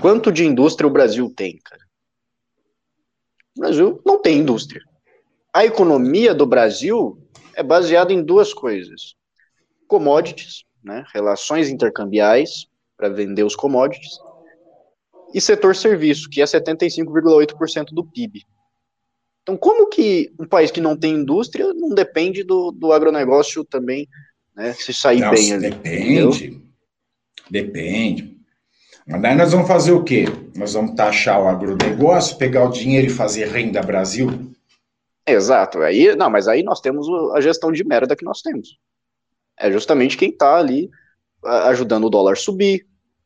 [0.00, 1.85] Quanto de indústria o Brasil tem, cara?
[3.56, 4.82] O Brasil não tem indústria.
[5.52, 7.18] A economia do Brasil
[7.54, 9.14] é baseada em duas coisas:
[9.88, 12.66] commodities, né, relações intercambiais
[12.96, 14.18] para vender os commodities,
[15.34, 18.42] e setor serviço, que é 75,8% do PIB.
[19.42, 24.08] Então, como que um país que não tem indústria não depende do, do agronegócio também
[24.54, 25.70] né, se sair Nossa, bem ali?
[25.70, 26.44] Depende.
[26.46, 26.62] Entendeu?
[27.48, 28.35] Depende.
[29.06, 30.24] Mas daí nós vamos fazer o quê?
[30.56, 34.52] Nós vamos taxar o agronegócio, pegar o dinheiro e fazer renda Brasil?
[35.24, 35.80] Exato.
[35.80, 38.78] Aí, não, mas aí nós temos a gestão de merda que nós temos.
[39.58, 40.90] É justamente quem está ali
[41.44, 42.84] ajudando o dólar subir,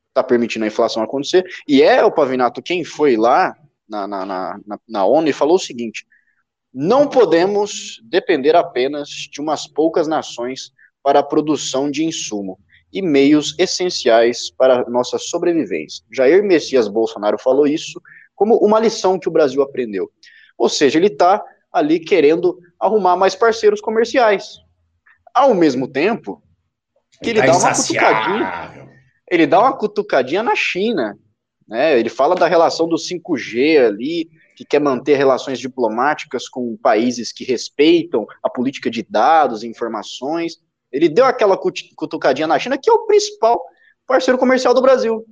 [0.09, 1.45] está permitindo a inflação acontecer.
[1.67, 3.57] E é o Pavinato quem foi lá
[3.89, 6.07] na, na, na, na ONU e falou o seguinte:
[6.73, 12.59] não podemos depender apenas de umas poucas nações para a produção de insumo
[12.93, 16.05] e meios essenciais para nossa sobrevivência.
[16.11, 18.01] Jair Messias Bolsonaro falou isso
[18.35, 20.11] como uma lição que o Brasil aprendeu.
[20.57, 24.59] Ou seja, ele está ali querendo arrumar mais parceiros comerciais.
[25.35, 26.43] Ao mesmo tempo
[27.23, 28.91] que ele, ele tá dá uma cutucadinha.
[29.31, 31.19] Ele dá uma cutucadinha na China.
[31.69, 31.99] Né?
[31.99, 37.45] Ele fala da relação do 5G ali, que quer manter relações diplomáticas com países que
[37.45, 40.59] respeitam a política de dados e informações.
[40.93, 43.63] Ele deu aquela cutucadinha na China, que é o principal
[44.07, 45.25] parceiro comercial do Brasil.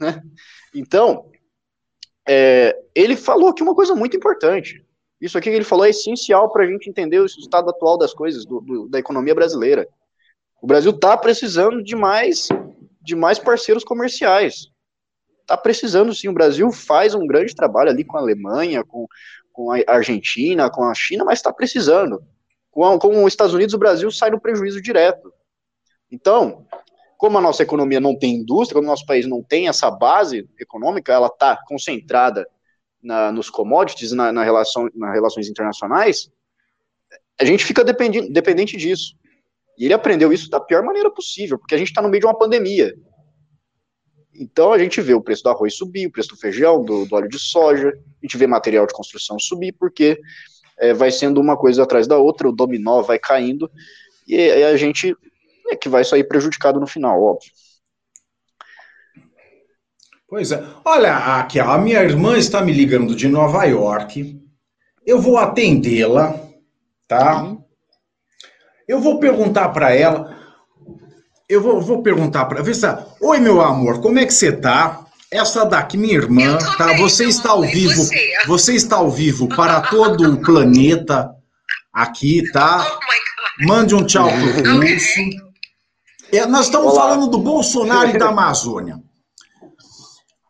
[0.00, 0.22] Né?
[0.74, 1.30] Então,
[2.26, 4.84] é, ele falou aqui uma coisa muito importante.
[5.20, 8.12] Isso aqui que ele falou é essencial para a gente entender o estado atual das
[8.12, 9.88] coisas, do, do, da economia brasileira.
[10.60, 12.48] O Brasil está precisando de mais,
[13.00, 14.68] de mais parceiros comerciais.
[15.40, 16.28] Está precisando sim.
[16.28, 19.06] O Brasil faz um grande trabalho ali com a Alemanha, com,
[19.52, 22.22] com a Argentina, com a China, mas está precisando
[22.72, 25.32] com, com os Estados Unidos, o Brasil sai no prejuízo direto.
[26.10, 26.66] Então,
[27.16, 30.48] como a nossa economia não tem indústria, como o nosso país não tem essa base
[30.58, 32.48] econômica, ela está concentrada
[33.00, 36.30] na, nos commodities, na, na relação, nas relações internacionais,
[37.38, 39.14] a gente fica dependente, disso.
[39.76, 42.26] E ele aprendeu isso da pior maneira possível, porque a gente está no meio de
[42.26, 42.94] uma pandemia.
[44.34, 47.14] Então a gente vê o preço do arroz subir, o preço do feijão, do, do
[47.14, 50.18] óleo de soja, a gente vê material de construção subir, porque
[50.82, 53.70] é, vai sendo uma coisa atrás da outra, o dominó vai caindo,
[54.26, 55.16] e a gente
[55.70, 57.50] é que vai sair prejudicado no final, óbvio.
[60.28, 60.64] Pois é.
[60.84, 64.40] Olha, aqui, a minha irmã está me ligando de Nova York.
[65.06, 66.38] Eu vou atendê-la,
[67.06, 67.56] tá?
[68.88, 70.36] Eu vou perguntar para ela.
[71.48, 72.62] Eu vou, vou perguntar para.
[73.20, 75.01] Oi, meu amor, como é que você tá?
[75.32, 76.94] Essa daqui, minha irmã, tá?
[76.98, 78.04] Você está ao vivo.
[78.04, 78.32] Você.
[78.46, 81.30] você está ao vivo para todo o planeta
[81.90, 82.86] aqui, tá?
[82.86, 85.20] Oh Mande um tchau pro Russo.
[86.30, 87.02] É, nós estamos Olá.
[87.02, 89.00] falando do Bolsonaro e da Amazônia.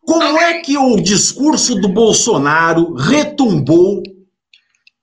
[0.04, 4.02] Como é que o discurso do Bolsonaro retumbou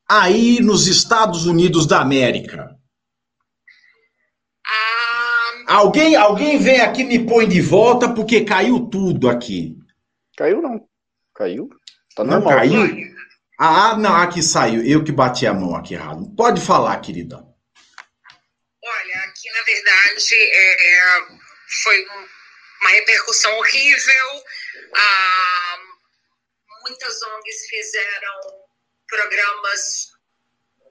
[0.09, 2.75] aí nos Estados Unidos da América?
[5.69, 9.77] Alguém, alguém vem aqui me põe de volta porque caiu tudo aqui.
[10.35, 10.89] Caiu não.
[11.35, 11.69] Caiu?
[12.15, 12.41] Tá normal.
[12.41, 13.15] Não caiu?
[13.59, 14.83] Ah, não, aqui saiu.
[14.83, 16.33] Eu que bati a mão aqui errado.
[16.35, 17.37] Pode falar, querida.
[17.37, 21.21] Olha, aqui na verdade é,
[21.83, 22.03] foi
[22.81, 24.43] uma repercussão horrível.
[24.95, 25.77] Ah,
[26.81, 28.33] muitas ONGs fizeram
[29.07, 30.09] programas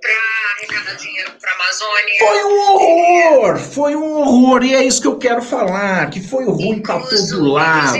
[0.01, 0.13] para
[0.57, 2.15] arrecadar dinheiro para a Amazônia.
[2.19, 3.59] Foi um horror!
[3.59, 4.65] Foi um horror!
[4.65, 7.99] E é isso que eu quero falar, que foi ruim para todo lado.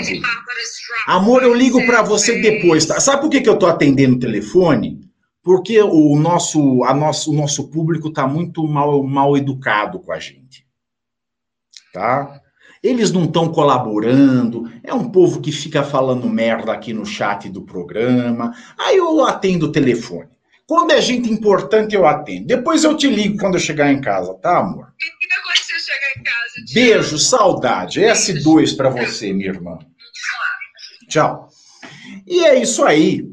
[1.07, 3.01] Amor, eu ligo para você depois, tá?
[3.01, 5.01] Sabe por que, que eu tô atendendo o telefone?
[5.43, 10.19] Porque o nosso, a nosso, o nosso público tá muito mal, mal educado com a
[10.19, 10.67] gente.
[11.93, 12.41] Tá?
[12.83, 17.63] Eles não estão colaborando, é um povo que fica falando merda aqui no chat do
[17.63, 18.55] programa.
[18.79, 20.38] Aí eu atendo o telefone.
[20.69, 22.47] Quando é gente importante, eu atendo.
[22.47, 24.93] Depois eu te ligo quando eu chegar em casa, tá, amor?
[25.01, 26.75] Liga quando você chegar em casa.
[26.75, 28.01] Beijo, saudade.
[28.03, 29.79] S2 para você, minha irmã.
[31.09, 31.49] Tchau.
[32.27, 33.27] E é isso aí.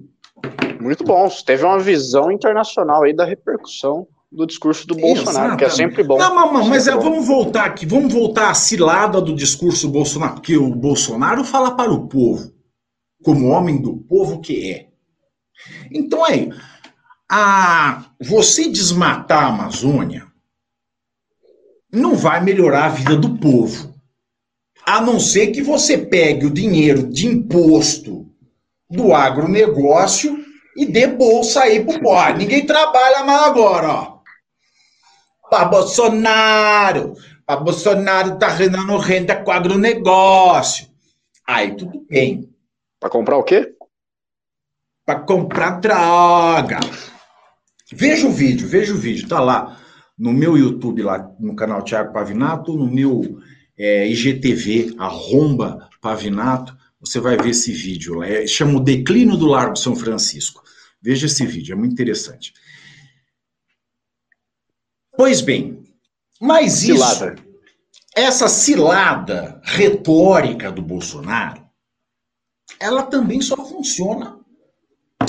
[0.80, 1.28] Muito bom.
[1.46, 6.18] Teve uma visão internacional aí da repercussão do discurso do Bolsonaro, que é sempre bom.
[6.18, 10.36] Não, não, mas é, vamos voltar aqui, vamos voltar à cilada do discurso do Bolsonaro,
[10.36, 12.54] porque o Bolsonaro fala para o povo,
[13.22, 14.88] como homem do povo que é.
[15.92, 16.50] Então aí,
[17.38, 20.26] a você desmatar a Amazônia
[21.92, 23.94] não vai melhorar a vida do povo.
[24.86, 28.26] A não ser que você pegue o dinheiro de imposto
[28.90, 30.46] do agronegócio
[30.78, 32.38] e dê bolsa aí pro povo.
[32.38, 34.20] Ninguém trabalha mais agora, ó.
[35.50, 37.16] Para Bolsonaro.
[37.46, 40.88] Para Bolsonaro tá rendendo renda com agronegócio.
[41.46, 42.50] Aí tudo bem.
[42.98, 43.76] Para comprar o quê?
[45.06, 46.80] Para comprar droga.
[47.92, 49.28] Veja o vídeo, veja o vídeo.
[49.28, 49.80] Tá lá
[50.18, 53.40] no meu YouTube, lá no canal Tiago Pavinato, no meu
[53.78, 58.24] é, IGTV, Arromba Pavinato, você vai ver esse vídeo.
[58.24, 60.64] É, chama o Declínio do Largo São Francisco.
[61.02, 62.54] Veja esse vídeo, é muito interessante.
[65.16, 65.84] Pois bem,
[66.42, 67.36] mas cilada.
[67.36, 67.46] isso,
[68.16, 71.64] essa cilada retórica do Bolsonaro,
[72.80, 74.40] ela também só funciona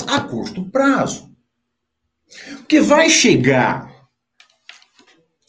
[0.07, 1.26] a curto prazo.
[2.57, 3.91] Porque vai chegar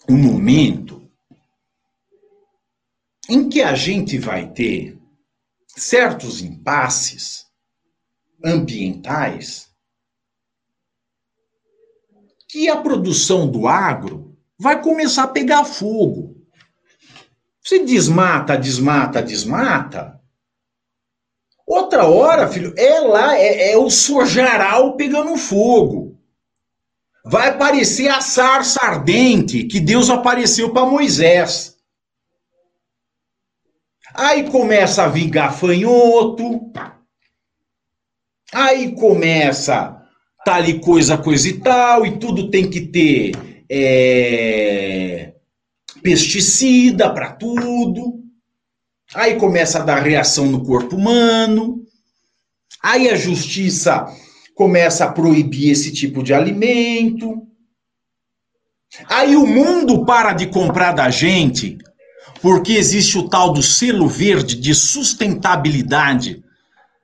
[0.09, 1.11] um momento
[3.29, 4.99] em que a gente vai ter
[5.67, 7.47] certos impasses
[8.45, 9.69] ambientais
[12.49, 16.35] que a produção do agro vai começar a pegar fogo.
[17.62, 20.19] Se desmata, desmata, desmata.
[21.67, 26.08] Outra hora, filho, é lá, é, é o sojaral pegando fogo.
[27.31, 31.77] Vai aparecer a sarça ardente que Deus apareceu para Moisés.
[34.14, 36.73] Aí começa a vir gafanhoto.
[38.53, 39.99] Aí começa
[40.43, 43.33] tá ali coisa, coisa e tal, e tudo tem que ter
[43.71, 45.35] é,
[46.03, 48.25] pesticida para tudo.
[49.14, 51.85] Aí começa a dar reação no corpo humano.
[52.83, 54.07] Aí a justiça
[54.59, 57.47] começa a proibir esse tipo de alimento.
[59.09, 61.79] Aí o mundo para de comprar da gente,
[62.42, 66.42] porque existe o tal do selo verde de sustentabilidade,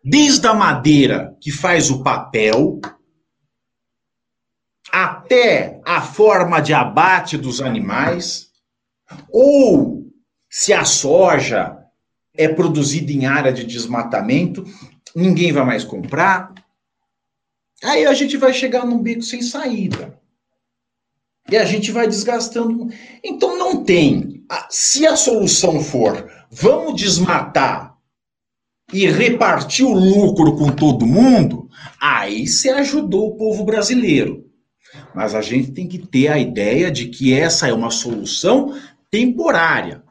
[0.02, 2.80] desde a madeira que faz o papel,
[4.90, 8.48] até a forma de abate dos animais,
[9.30, 10.02] ou
[10.50, 11.78] se a soja
[12.36, 14.64] é produzida em área de desmatamento,
[15.14, 16.52] ninguém vai mais comprar.
[17.84, 20.18] Aí a gente vai chegar num beco sem saída.
[21.50, 22.88] E a gente vai desgastando.
[23.22, 24.42] Então não tem.
[24.70, 27.94] Se a solução for vamos desmatar
[28.92, 31.68] e repartir o lucro com todo mundo,
[32.00, 34.50] aí você ajudou o povo brasileiro.
[35.14, 40.02] Mas a gente tem que ter a ideia de que essa é uma solução temporária.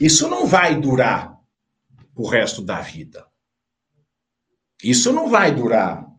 [0.00, 1.36] Isso não vai durar
[2.14, 3.26] o resto da vida.
[4.82, 6.09] Isso não vai durar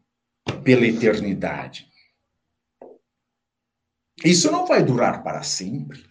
[0.63, 1.87] pela eternidade.
[4.23, 6.03] Isso não vai durar para sempre.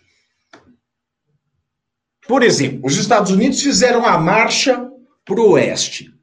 [2.27, 4.89] Por exemplo, os Estados Unidos fizeram a marcha
[5.25, 6.15] para o oeste.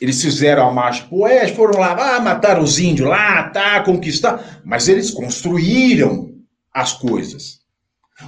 [0.00, 3.82] Eles fizeram a marcha para o oeste, foram lá, ah, mataram os índios lá, tá,
[3.84, 4.60] conquistar.
[4.64, 6.32] Mas eles construíram
[6.72, 7.60] as coisas.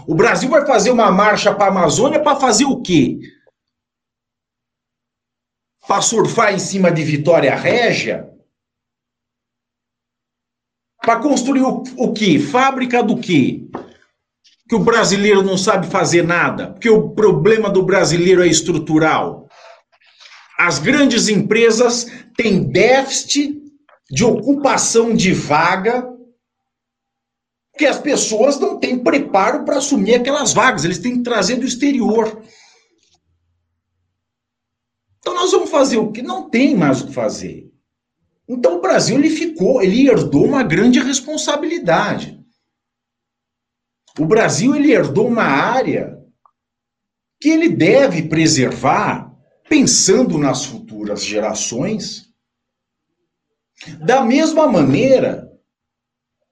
[0.07, 3.18] O Brasil vai fazer uma marcha para a Amazônia para fazer o quê?
[5.87, 8.29] Para surfar em cima de Vitória Régia?
[11.05, 12.38] Para construir o, o quê?
[12.38, 13.68] Fábrica do quê?
[14.66, 19.47] Que o brasileiro não sabe fazer nada, porque o problema do brasileiro é estrutural.
[20.59, 23.62] As grandes empresas têm déficit
[24.11, 26.09] de ocupação de vaga,
[27.73, 31.66] porque as pessoas não têm preparo para assumir aquelas vagas, eles têm que trazer do
[31.66, 32.42] exterior.
[35.24, 36.20] Então nós vamos fazer o que?
[36.20, 37.72] Não tem mais o que fazer.
[38.46, 42.38] Então o Brasil ele ficou, ele herdou uma grande responsabilidade.
[44.18, 46.22] O Brasil ele herdou uma área
[47.40, 49.34] que ele deve preservar
[49.66, 52.28] pensando nas futuras gerações,
[54.04, 55.50] da mesma maneira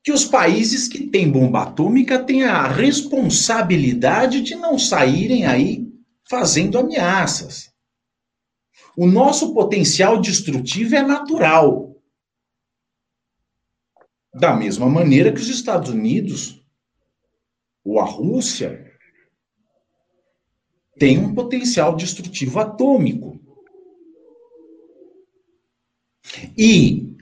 [0.03, 5.87] que os países que têm bomba atômica têm a responsabilidade de não saírem aí
[6.27, 7.72] fazendo ameaças.
[8.97, 11.97] O nosso potencial destrutivo é natural.
[14.35, 16.63] Da mesma maneira que os Estados Unidos
[17.85, 18.93] ou a Rússia
[20.99, 23.41] têm um potencial destrutivo atômico.
[26.57, 27.17] E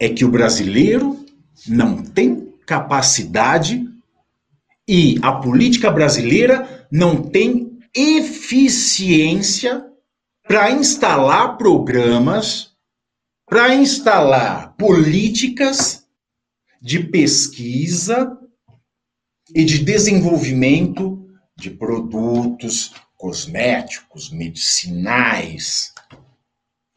[0.00, 1.24] é que o brasileiro
[1.66, 3.88] não tem capacidade
[4.88, 9.91] e a política brasileira não tem eficiência
[10.52, 12.76] para instalar programas
[13.46, 16.06] para instalar políticas
[16.78, 18.38] de pesquisa
[19.54, 21.26] e de desenvolvimento
[21.56, 25.94] de produtos cosméticos, medicinais,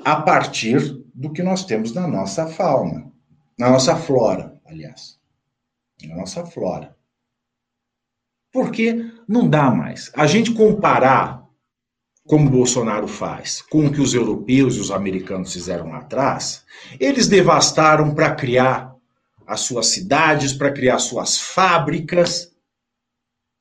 [0.04, 3.10] a partir do que nós temos na nossa fauna,
[3.58, 5.18] na nossa flora, aliás,
[6.04, 6.94] na nossa flora.
[8.52, 10.12] Porque não dá mais.
[10.14, 11.45] A gente comparar,
[12.28, 16.66] como Bolsonaro faz, com o que os europeus e os americanos fizeram lá atrás,
[17.00, 18.96] eles devastaram para criar
[19.46, 22.52] as suas cidades, para criar suas fábricas.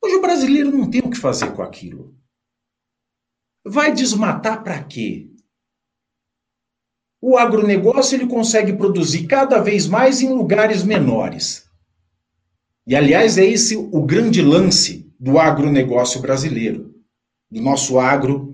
[0.02, 2.14] Hoje o brasileiro não tem o que fazer com aquilo.
[3.66, 5.30] Vai desmatar para quê?
[7.20, 11.68] O agronegócio ele consegue produzir cada vez mais em lugares menores.
[12.86, 16.94] E aliás é esse o grande lance do agronegócio brasileiro,
[17.50, 18.53] do nosso agro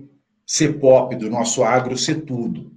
[0.51, 2.69] ser pop, do nosso agro ser tudo.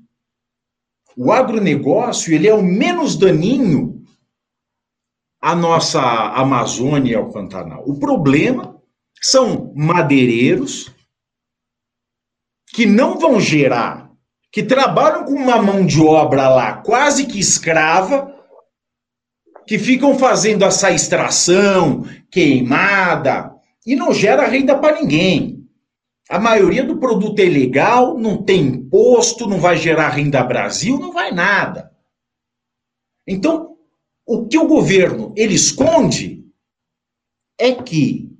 [1.16, 4.00] O agronegócio ele é o menos daninho
[5.42, 7.82] à nossa Amazônia e ao Pantanal.
[7.84, 8.80] O problema
[9.20, 10.94] são madeireiros
[12.68, 14.08] que não vão gerar,
[14.52, 18.32] que trabalham com uma mão de obra lá quase que escrava,
[19.66, 23.52] que ficam fazendo essa extração, queimada,
[23.84, 25.53] e não gera renda para ninguém.
[26.28, 31.12] A maioria do produto é legal, não tem imposto, não vai gerar renda Brasil, não
[31.12, 31.94] vai nada.
[33.26, 33.76] Então,
[34.26, 36.44] o que o governo ele esconde
[37.58, 38.34] é que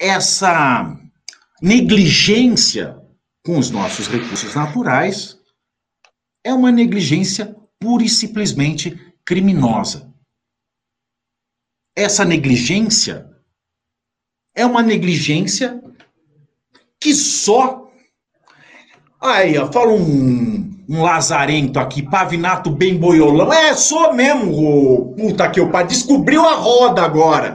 [0.00, 0.96] essa
[1.60, 2.96] negligência
[3.44, 5.38] com os nossos recursos naturais
[6.44, 10.12] é uma negligência pura e simplesmente criminosa.
[11.96, 13.28] Essa negligência
[14.54, 15.82] é uma negligência
[17.00, 17.88] que só.
[19.20, 23.52] Aí, ó, fala um, um lazarento aqui, pavinato bem boiolão.
[23.52, 25.86] É, sou mesmo, ô, puta que eu pai.
[25.86, 27.54] Descobriu a roda agora.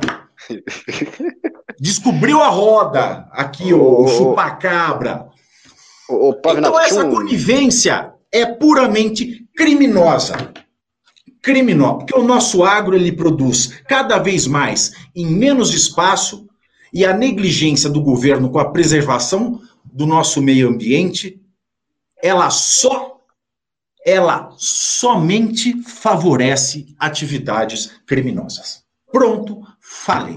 [1.80, 5.28] Descobriu a roda aqui, o, o chupacabra.
[6.10, 10.52] O, o então, essa conivência é puramente criminosa.
[11.42, 16.48] Criminosa, porque o nosso agro ele produz cada vez mais em menos espaço
[16.94, 21.42] e a negligência do governo com a preservação do nosso meio ambiente,
[22.22, 23.12] ela só
[24.06, 28.84] ela somente favorece atividades criminosas.
[29.12, 30.36] Pronto, falei.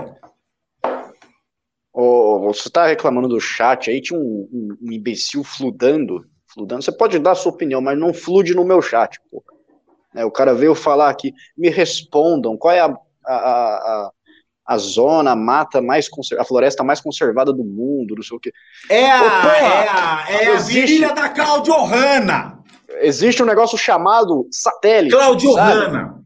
[1.93, 6.85] Oh, você está reclamando do chat aí, tinha um, um, um, imbecil fludando, fludando.
[6.85, 9.43] Você pode dar a sua opinião, mas não flude no meu chat, pô.
[10.15, 12.97] É, o cara veio falar aqui, me respondam, qual é a,
[13.27, 14.13] a, a,
[14.67, 16.09] a zona, a mata mais
[16.39, 18.53] a floresta mais conservada do mundo, não sei o quê.
[18.91, 22.59] É a, Opa, é a, é a virilha da Claudio Hanna.
[23.01, 25.15] Existe um negócio chamado satélite.
[25.15, 26.21] Claudio Hanna.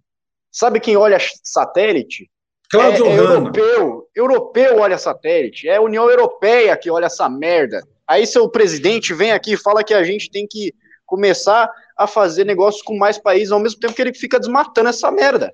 [0.51, 2.30] Sabe quem olha satélite?
[2.70, 7.82] Cláudio é, é europeu, europeu olha satélite, é a União Europeia que olha essa merda.
[8.07, 10.72] Aí seu presidente vem aqui e fala que a gente tem que
[11.05, 15.11] começar a fazer negócios com mais países ao mesmo tempo que ele fica desmatando essa
[15.11, 15.53] merda.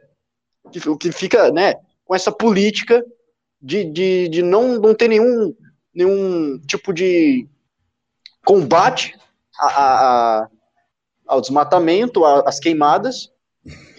[0.86, 1.74] O que fica, né,
[2.06, 3.04] com essa política
[3.60, 5.54] de, de, de não, não ter nenhum,
[5.92, 7.48] nenhum tipo de
[8.44, 9.18] combate
[9.58, 10.48] a, a,
[11.26, 13.30] ao desmatamento, às queimadas,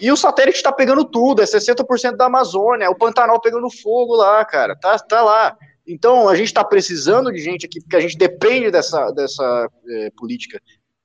[0.00, 4.16] e o satélite está pegando tudo, é 60% da Amazônia, é o Pantanal pegando fogo
[4.16, 5.56] lá, cara, tá, tá lá.
[5.86, 10.10] Então, a gente está precisando de gente aqui, porque a gente depende dessa, dessa é,
[10.16, 10.60] política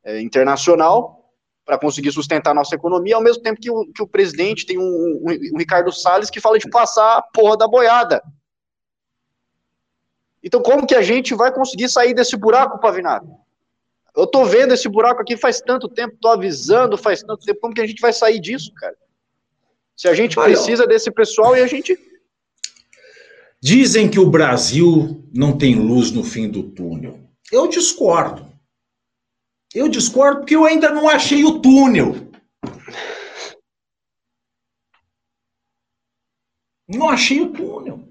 [0.05, 1.22] é, internacional
[1.65, 4.77] para conseguir sustentar a nossa economia, ao mesmo tempo que o, que o presidente tem
[4.77, 8.21] um, um, um Ricardo Salles que fala de passar a porra da boiada.
[10.43, 13.27] Então, como que a gente vai conseguir sair desse buraco, Pavinato?
[14.15, 17.73] Eu tô vendo esse buraco aqui faz tanto tempo, tô avisando faz tanto tempo, como
[17.73, 18.95] que a gente vai sair disso, cara?
[19.95, 21.97] Se a gente precisa desse pessoal e a gente.
[23.61, 27.19] Dizem que o Brasil não tem luz no fim do túnel.
[27.51, 28.52] Eu discordo.
[29.73, 32.31] Eu discordo porque eu ainda não achei o túnel.
[36.87, 38.07] Não achei o túnel.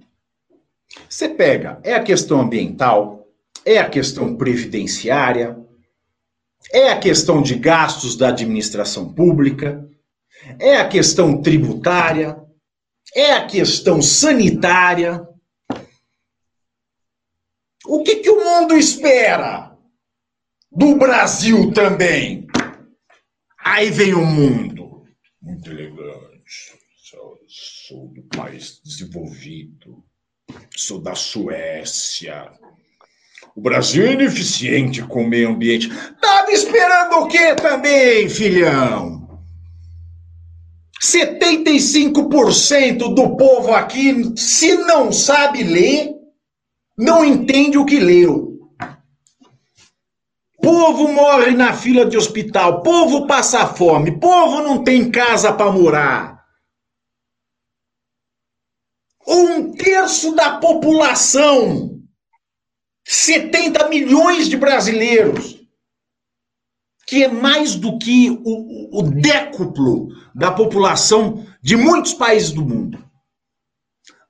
[1.08, 3.28] Você pega, é a questão ambiental,
[3.64, 5.56] é a questão previdenciária,
[6.72, 9.88] é a questão de gastos da administração pública,
[10.58, 12.42] é a questão tributária,
[13.14, 15.26] é a questão sanitária.
[17.86, 19.71] O que, que o mundo espera
[20.74, 22.46] do Brasil também?
[23.62, 25.04] Aí vem o mundo.
[25.40, 26.80] Muito elegante.
[26.96, 30.02] Sou, sou do país desenvolvido.
[30.76, 32.50] Sou da Suécia
[33.54, 35.88] O Brasil é ineficiente com o meio ambiente.
[36.20, 39.20] Tava esperando o quê também, filhão?
[41.00, 46.14] 75% do povo aqui, se não sabe ler,
[46.96, 48.51] não entende o que leu.
[50.62, 56.44] Povo morre na fila de hospital, povo passa fome, povo não tem casa para morar.
[59.26, 62.00] Um terço da população,
[63.04, 65.60] 70 milhões de brasileiros,
[67.06, 73.04] que é mais do que o, o décuplo da população de muitos países do mundo.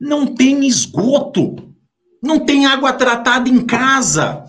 [0.01, 1.75] Não tem esgoto,
[2.23, 4.42] não tem água tratada em casa.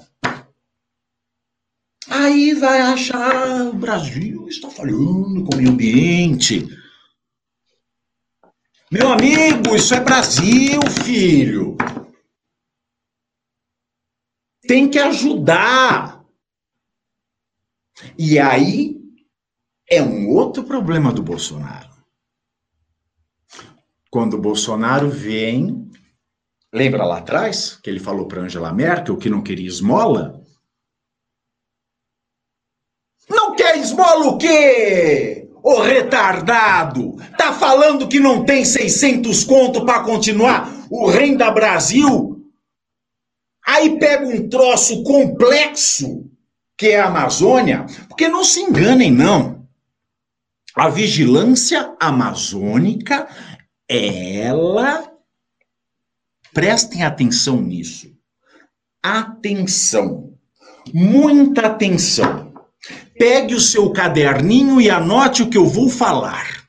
[2.15, 6.63] Aí vai achar o Brasil está falhando com o meio ambiente.
[8.91, 11.75] Meu amigo, isso é Brasil, filho.
[14.61, 16.23] Tem que ajudar.
[18.15, 19.01] E aí
[19.89, 21.89] é um outro problema do Bolsonaro.
[24.11, 25.91] Quando o Bolsonaro vem,
[26.71, 30.43] lembra lá atrás que ele falou para Angela Merkel que não queria esmola?
[33.29, 35.47] Não quer esmola o quê?
[35.63, 37.15] Ô retardado!
[37.37, 42.43] Tá falando que não tem 600 conto para continuar o Renda Brasil?
[43.65, 46.29] Aí pega um troço complexo,
[46.77, 49.65] que é a Amazônia, porque não se enganem, não.
[50.75, 53.27] A vigilância amazônica,
[53.87, 55.09] ela.
[56.51, 58.11] Prestem atenção nisso.
[59.01, 60.33] Atenção.
[60.93, 62.52] Muita atenção.
[63.17, 66.63] Pegue o seu caderninho e anote o que eu vou falar.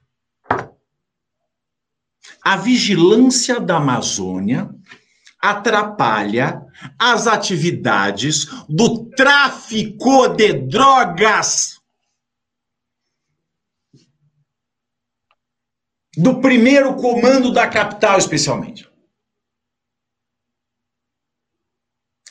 [2.42, 4.68] A vigilância da Amazônia
[5.40, 6.62] atrapalha
[6.98, 11.80] as atividades do tráfico de drogas.
[16.16, 18.88] Do primeiro comando da capital, especialmente.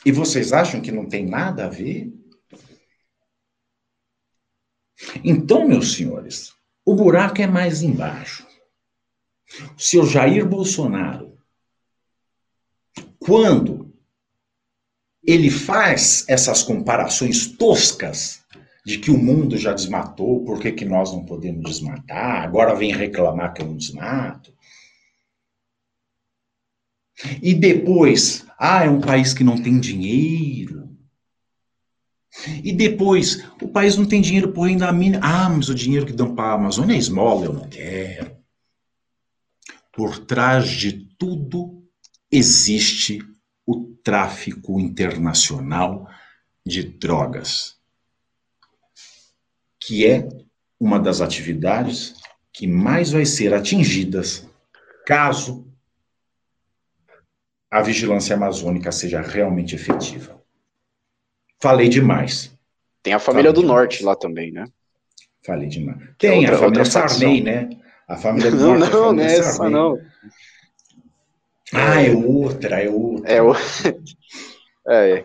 [0.04, 2.12] E vocês acham que não tem nada a ver?
[5.22, 6.52] Então, meus senhores,
[6.84, 8.46] o buraco é mais embaixo.
[9.76, 11.36] O seu Jair Bolsonaro,
[13.18, 13.94] quando
[15.26, 18.44] ele faz essas comparações toscas
[18.84, 22.42] de que o mundo já desmatou, por que, que nós não podemos desmatar?
[22.42, 24.52] Agora vem reclamar que eu não desmato.
[27.40, 30.83] E depois, ah, é um país que não tem dinheiro.
[32.62, 35.20] E depois, o país não tem dinheiro por ainda a mina.
[35.22, 38.36] Ah, mas o dinheiro que dão para a Amazônia é esmola, eu não quero.
[39.92, 41.84] Por trás de tudo
[42.30, 43.20] existe
[43.66, 46.08] o tráfico internacional
[46.66, 47.76] de drogas,
[49.78, 50.28] que é
[50.80, 52.14] uma das atividades
[52.52, 54.46] que mais vai ser atingidas
[55.06, 55.66] caso
[57.70, 60.33] a vigilância amazônica seja realmente efetiva.
[61.64, 62.52] Falei demais.
[63.02, 63.80] Tem a família Falei do demais.
[63.80, 64.66] Norte lá também, né?
[65.46, 65.96] Falei demais.
[66.18, 67.70] Que é Tem outra, a família Sarney, né?
[68.06, 68.92] A família do Norte.
[68.92, 69.98] Não, não, é essa não.
[71.72, 73.32] Ah, é outra, é outra.
[73.32, 73.54] É, o...
[74.90, 75.24] é,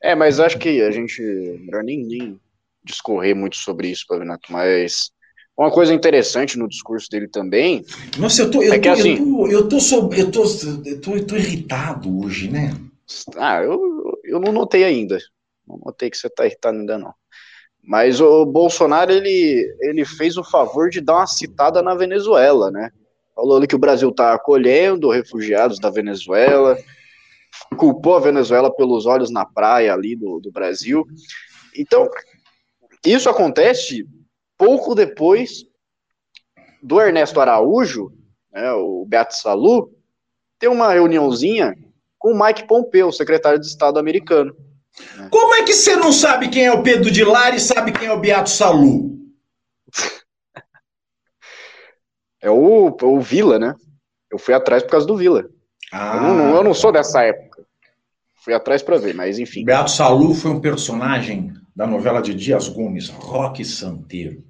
[0.00, 1.20] é, mas acho que a gente.
[1.20, 2.40] Melhor nem, nem
[2.84, 5.10] discorrer muito sobre isso, Pavinato, mas.
[5.58, 7.84] Uma coisa interessante no discurso dele também.
[8.18, 10.44] Nossa, eu tô, eu, é tô, assim, eu, tô, eu, tô, sob, eu, tô,
[10.84, 12.72] eu, tô, eu tô irritado hoje, né?
[13.36, 15.18] Ah, eu, eu não notei ainda.
[15.72, 17.14] Não notei que você está irritado ainda não.
[17.82, 22.90] Mas o Bolsonaro, ele, ele fez o favor de dar uma citada na Venezuela, né?
[23.34, 26.76] Falou ali que o Brasil está acolhendo refugiados da Venezuela,
[27.76, 31.04] culpou a Venezuela pelos olhos na praia ali do, do Brasil.
[31.76, 32.08] Então,
[33.04, 34.06] isso acontece
[34.56, 35.64] pouco depois
[36.82, 38.12] do Ernesto Araújo,
[38.52, 39.92] né, o Beato Salu,
[40.58, 41.74] ter uma reuniãozinha
[42.18, 44.54] com o Mike Pompeo, secretário de Estado americano.
[45.30, 48.08] Como é que você não sabe quem é o Pedro de Lara e sabe quem
[48.08, 49.12] é o Beato Salu?
[52.40, 53.74] É o, o Vila, né?
[54.30, 55.48] Eu fui atrás por causa do Vila.
[55.92, 57.64] Ah, eu, não, eu não sou dessa época.
[58.34, 59.64] Fui atrás para ver, mas enfim.
[59.64, 64.44] Beato Salu foi um personagem da novela de Dias Gomes, Roque Santeiro.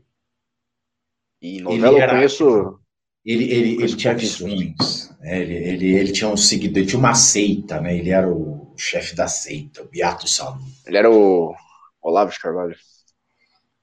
[1.40, 2.80] E novela era, eu conheço.
[3.24, 5.01] Ele, ele, ele tinha visões.
[5.22, 5.40] Né?
[5.40, 7.96] Ele, ele, ele tinha um seguidor, ele tinha uma seita, né?
[7.96, 10.60] Ele era o chefe da seita, o Beato Salu.
[10.84, 11.54] Ele era o
[12.02, 12.76] Olavo de Carvalho.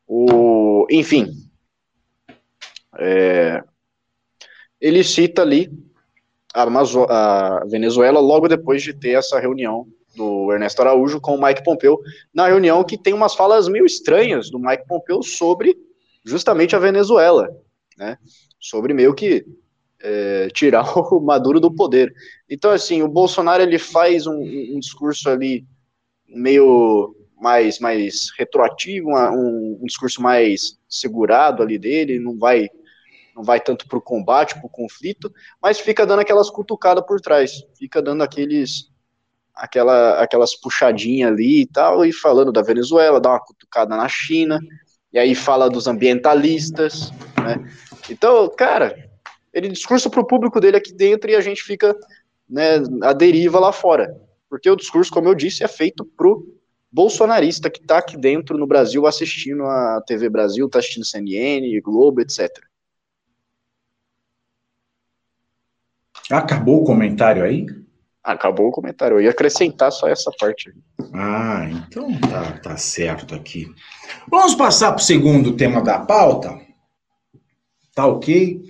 [0.05, 1.31] O, enfim,
[2.97, 3.63] é,
[4.81, 5.71] ele cita ali
[6.53, 11.63] a, a, Venezuela logo depois de ter essa reunião do Ernesto Araújo com o Mike
[11.63, 11.99] Pompeu
[12.33, 15.77] na reunião que tem umas falas meio estranhas do Mike Pompeu sobre
[16.25, 17.47] justamente a Venezuela,
[17.95, 18.17] né?
[18.59, 19.45] Sobre meio que
[20.01, 22.13] é, tirar o Maduro do poder.
[22.49, 25.65] Então, assim, o Bolsonaro ele faz um, um discurso ali
[26.27, 32.69] meio mais, mais retroativo, um, um, discurso mais segurado ali dele, não vai
[33.35, 35.31] não vai tanto para o combate, para o conflito,
[35.61, 38.91] mas fica dando aquelas cutucadas por trás, fica dando aqueles
[39.55, 44.59] aquela, aquelas puxadinhas ali e tal, e falando da Venezuela, dá uma cutucada na China,
[45.13, 47.65] e aí fala dos ambientalistas, né?
[48.09, 49.08] Então, cara,
[49.59, 51.95] ele discurso para o público dele aqui dentro e a gente fica
[52.49, 54.15] né, a deriva lá fora.
[54.49, 56.57] Porque o discurso, como eu disse, é feito pro
[56.91, 62.21] bolsonarista que está aqui dentro no Brasil assistindo a TV Brasil, está assistindo CNN, Globo,
[62.21, 62.49] etc.
[66.31, 67.65] Acabou o comentário aí?
[68.23, 69.17] Acabou o comentário.
[69.17, 70.73] Eu ia acrescentar só essa parte.
[71.13, 73.67] Ah, então tá, tá certo aqui.
[74.29, 76.59] Vamos passar para o segundo tema da pauta.
[77.95, 78.68] Tá ok?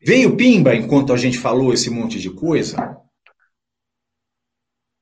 [0.00, 2.96] Veio Pimba enquanto a gente falou esse monte de coisa?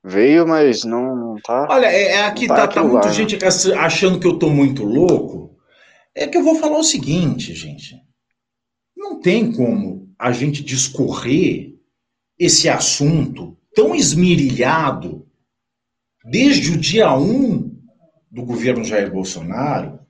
[0.03, 1.67] Veio, mas não, não tá.
[1.69, 3.37] Olha, é, é aqui tá, tá, tá muita gente
[3.77, 5.59] achando que eu tô muito louco.
[6.15, 8.01] É que eu vou falar o seguinte, gente.
[8.97, 11.75] Não tem como a gente discorrer
[12.39, 15.27] esse assunto tão esmirilhado
[16.25, 17.77] desde o dia 1
[18.31, 20.01] do governo Jair Bolsonaro,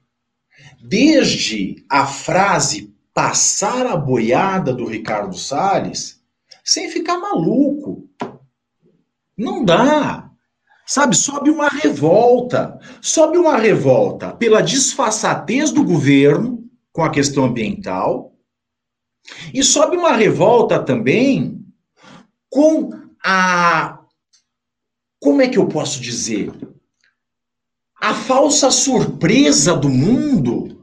[0.80, 6.22] desde a frase passar a boiada do Ricardo Salles,
[6.62, 8.06] sem ficar maluco.
[9.34, 10.30] Não dá.
[10.84, 12.78] Sabe, sobe uma revolta.
[13.00, 16.62] Sobe uma revolta pela disfarçatez do governo
[16.92, 18.34] com a questão ambiental.
[19.54, 21.64] E sobe uma revolta também
[22.50, 22.90] com
[23.24, 23.98] a.
[25.18, 26.52] Como é que eu posso dizer?
[27.98, 30.75] A falsa surpresa do mundo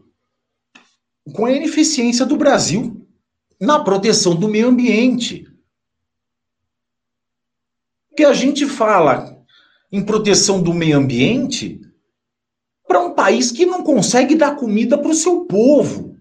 [1.32, 3.08] com a ineficiência do Brasil
[3.60, 5.46] na proteção do meio ambiente.
[8.16, 9.34] Que a gente fala
[9.92, 11.80] em proteção do meio ambiente
[12.88, 16.18] para um país que não consegue dar comida para o seu povo.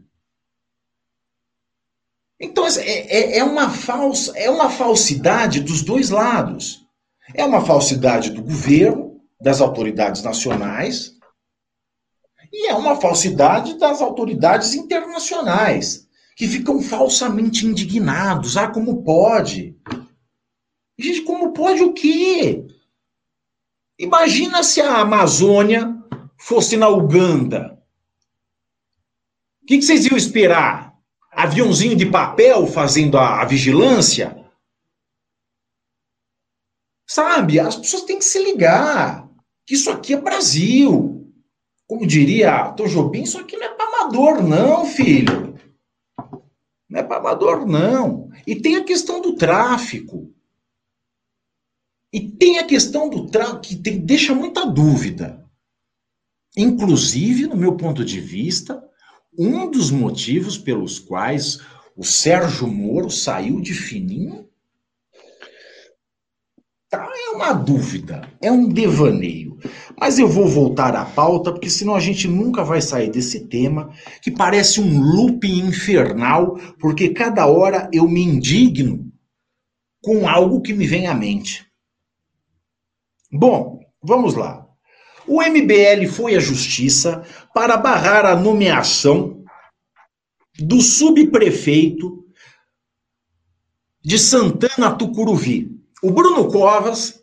[2.41, 6.85] Então é, é, é, uma falsa, é uma falsidade dos dois lados.
[7.35, 11.17] É uma falsidade do governo, das autoridades nacionais,
[12.53, 18.57] e é uma falsidade das autoridades internacionais, que ficam falsamente indignados.
[18.57, 19.77] Ah, como pode?
[20.99, 22.67] Gente, como pode o quê?
[23.99, 25.97] Imagina se a Amazônia
[26.37, 27.79] fosse na Uganda.
[29.63, 30.93] O que, que vocês iam esperar?
[31.33, 34.37] aviãozinho de papel fazendo a, a vigilância.
[37.07, 39.29] Sabe, as pessoas têm que se ligar
[39.67, 41.22] que isso aqui é Brasil.
[41.93, 45.59] Como diria Tom Jobim, isso aqui não é para amador, não, filho.
[46.89, 48.31] Não é para amador, não.
[48.47, 50.33] E tem a questão do tráfico.
[52.11, 55.45] E tem a questão do tráfico que tem, deixa muita dúvida.
[56.57, 58.83] Inclusive, no meu ponto de vista,
[59.39, 61.61] um dos motivos pelos quais
[61.95, 64.49] o Sérgio Moro saiu de fininho?
[67.35, 69.59] Uma dúvida, é um devaneio.
[69.99, 73.91] Mas eu vou voltar à pauta, porque senão a gente nunca vai sair desse tema,
[74.21, 79.11] que parece um looping infernal, porque cada hora eu me indigno
[80.03, 81.67] com algo que me vem à mente.
[83.33, 84.67] Bom, vamos lá.
[85.27, 87.25] O MBL foi à justiça
[87.55, 89.43] para barrar a nomeação
[90.59, 92.27] do subprefeito
[94.03, 95.72] de Santana Tucuruvi,
[96.03, 97.23] o Bruno Covas.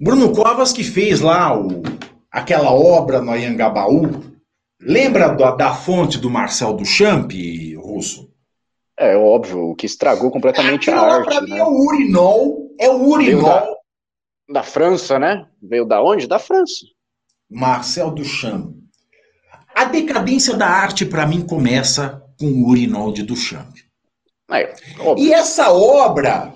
[0.00, 1.82] Bruno Covas que fez lá o,
[2.30, 4.22] aquela obra no Anhangabaú.
[4.80, 7.32] Lembra da, da fonte do Marcel Duchamp,
[7.76, 8.30] Russo?
[8.98, 11.40] É óbvio, o que estragou completamente Aquilo a arte.
[11.42, 11.58] Mim né?
[11.58, 13.76] é o urinol, é o urinol
[14.48, 15.46] da França, né?
[15.62, 16.26] Veio da onde?
[16.26, 16.86] Da França.
[17.50, 18.74] Marcel Duchamp.
[19.74, 23.74] A decadência da arte, para mim, começa com o urinol de Duchamp.
[24.50, 24.74] É,
[25.18, 26.54] e essa obra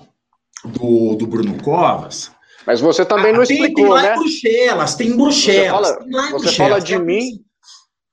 [0.65, 2.31] do, do Bruno Covas.
[2.65, 4.13] Mas você também não explicou, tem lá né?
[4.13, 5.89] Em Bruxelas, tem em Bruxelas.
[5.89, 7.43] Você fala, você fala de mim.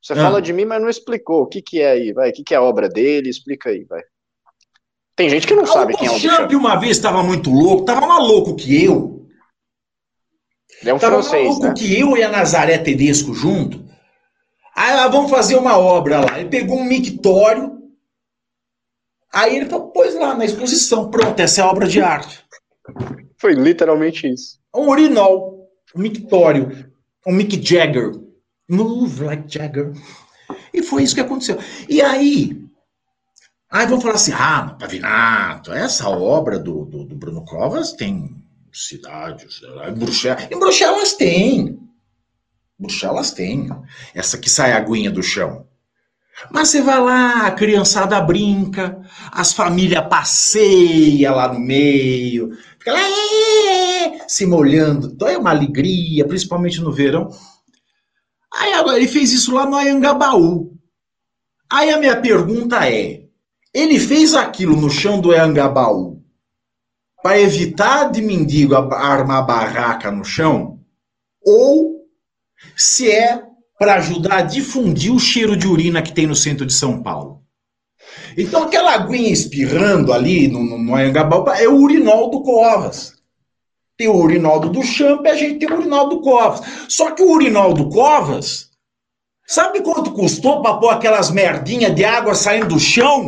[0.03, 0.16] Você ah.
[0.16, 1.42] fala de mim, mas não explicou.
[1.42, 2.12] O que, que é aí?
[2.12, 2.30] Vai?
[2.30, 3.28] O que, que é a obra dele?
[3.28, 4.01] Explica aí, vai.
[5.14, 6.53] Tem gente que não ah, sabe quem é o Duchamp.
[6.55, 9.26] uma vez estava muito louco, estava mais louco que eu.
[10.84, 11.74] É um Tava francês, maluco né?
[11.76, 13.84] que eu e a Nazaré Tedesco junto.
[14.74, 16.38] Aí lá, vamos fazer uma obra lá.
[16.38, 17.77] Ele pegou um mictório.
[19.32, 21.10] Aí ele pôs lá na exposição.
[21.10, 22.44] Pronto, essa é a obra de arte.
[23.36, 24.58] Foi literalmente isso.
[24.74, 26.90] Um urinol, um mictório,
[27.26, 28.12] um Mick Jagger.
[28.68, 29.92] Move like Jagger.
[30.72, 31.58] E foi isso que aconteceu.
[31.88, 32.64] E aí,
[33.70, 39.60] aí vão falar assim: ah, Pavinato, essa obra do, do, do Bruno Covas tem cidades,
[39.62, 40.48] em Bruxelas.
[40.50, 41.78] Em Bruxelas tem.
[42.78, 43.68] Bruxelas tem.
[44.14, 45.67] Essa que sai a aguinha do chão.
[46.51, 49.01] Mas você vai lá, a criançada brinca,
[49.32, 53.01] as famílias passeiam lá no meio, fica lá
[54.28, 57.28] se molhando, então é uma alegria, principalmente no verão.
[58.55, 60.72] Aí agora ele fez isso lá no Ayangabaú.
[61.70, 63.24] Aí a minha pergunta é:
[63.74, 66.22] ele fez aquilo no chão do Ayangabaú
[67.22, 70.80] para evitar de mendigo armar barraca no chão?
[71.45, 72.07] Ou
[72.76, 73.47] se é
[73.78, 77.42] para ajudar a difundir o cheiro de urina que tem no centro de São Paulo?
[78.36, 83.18] Então aquela aguinha espirrando ali no, no, no Ayangabaú é o urinol do Covas.
[83.96, 86.60] Tem o Urinaldo do Champ e a gente tem o Urinaldo Covas.
[86.88, 88.70] Só que o Urinaldo Covas,
[89.44, 93.26] sabe quanto custou para pôr aquelas merdinhas de água saindo do chão?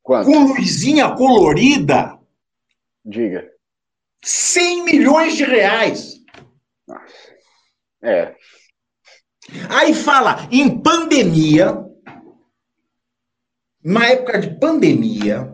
[0.00, 0.26] Quanto?
[0.26, 2.16] Com luzinha colorida?
[3.04, 3.50] Diga.
[4.22, 6.20] 100 milhões de reais.
[8.00, 8.36] É.
[9.68, 11.84] Aí fala em pandemia,
[13.82, 15.52] numa época de pandemia,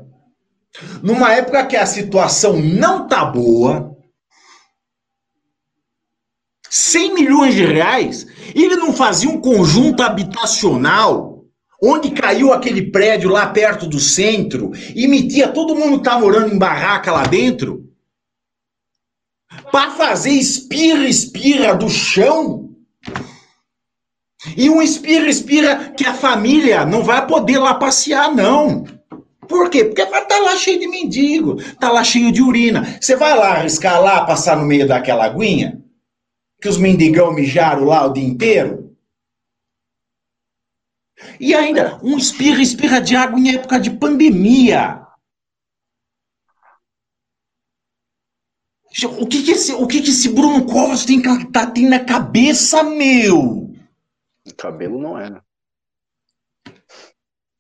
[1.03, 3.97] numa época que a situação não tá boa,
[6.69, 11.45] 100 milhões de reais, ele não fazia um conjunto habitacional
[11.83, 16.59] onde caiu aquele prédio lá perto do centro e metia todo mundo tá morando em
[16.59, 17.87] barraca lá dentro
[19.71, 22.66] para fazer espirra-espirra do chão.
[24.55, 28.85] E um espirra-espirra que a família não vai poder lá passear, não.
[29.49, 29.85] Por quê?
[29.85, 32.99] Porque vai estar tá lá cheio de mendigo, tá lá cheio de urina.
[33.01, 35.81] Você vai lá arriscar lá, passar no meio daquela aguinha?
[36.61, 38.97] que os mendigão mijaram lá o dia inteiro?
[41.41, 45.03] E ainda, um espirra, espirra de água em época de pandemia.
[49.19, 51.23] O que que esse, o que que esse Bruno Covas tem,
[51.53, 53.66] tá, tem na cabeça, meu?
[54.57, 55.41] Cabelo não é, né?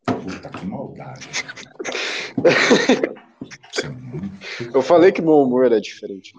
[0.04, 1.28] Puta, que maldade.
[4.72, 6.32] Eu falei que meu humor era diferente.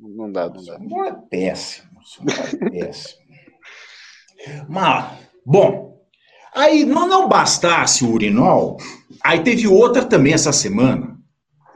[0.00, 0.62] Não dá, não dá.
[0.62, 2.04] Seu humor é péssimo.
[2.04, 3.28] Seu humor é péssimo.
[4.68, 6.00] Mas, bom,
[6.54, 8.78] aí não, não bastasse o urinol,
[9.22, 11.18] aí teve outra também essa semana.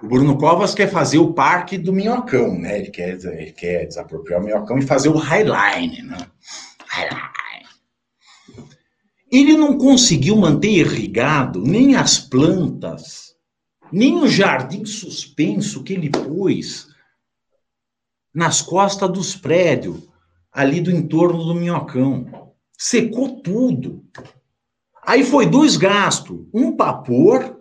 [0.02, 2.78] O Bruno Covas quer fazer o parque do minhocão, né?
[2.78, 6.18] Ele quer, ele quer desapropriar o minhocão e fazer o highline, né?
[6.88, 7.41] Highline.
[9.32, 13.34] Ele não conseguiu manter irrigado nem as plantas,
[13.90, 16.86] nem o jardim suspenso que ele pôs
[18.34, 20.06] nas costas dos prédios,
[20.52, 22.52] ali do entorno do Minhocão.
[22.76, 24.04] Secou tudo.
[25.02, 27.58] Aí foi dois gastos, um para pôr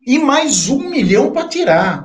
[0.00, 2.04] e mais um milhão para tirar.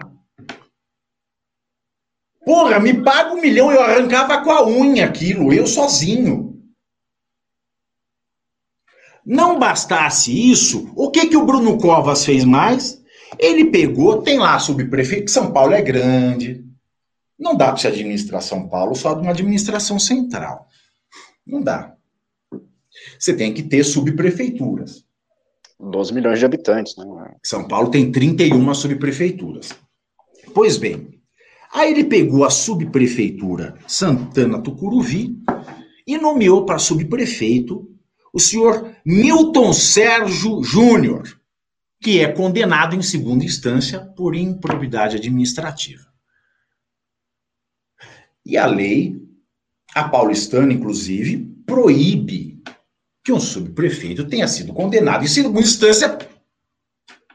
[2.46, 6.51] Porra, me paga um milhão, eu arrancava com a unha aquilo, eu sozinho.
[9.26, 13.02] Não bastasse isso, o que que o Bruno Covas fez mais?
[13.38, 16.66] Ele pegou, tem lá a subprefeito, São Paulo é grande,
[17.42, 20.68] não dá para se administrar São Paulo só de uma administração central.
[21.46, 21.96] Não dá.
[23.18, 25.04] Você tem que ter subprefeituras.
[25.80, 27.36] 12 milhões de habitantes, né?
[27.44, 29.70] São Paulo tem 31 subprefeituras.
[30.54, 31.20] Pois bem,
[31.74, 35.36] aí ele pegou a subprefeitura Santana Tucuruvi
[36.06, 37.91] e nomeou para subprefeito
[38.34, 41.40] o senhor Milton Sérgio Júnior,
[42.00, 46.06] que é condenado em segunda instância por improbidade administrativa.
[48.46, 49.22] E a lei,
[49.94, 52.64] a paulistana, inclusive, proíbe
[53.24, 56.18] que um subprefeito tenha sido condenado em segunda instância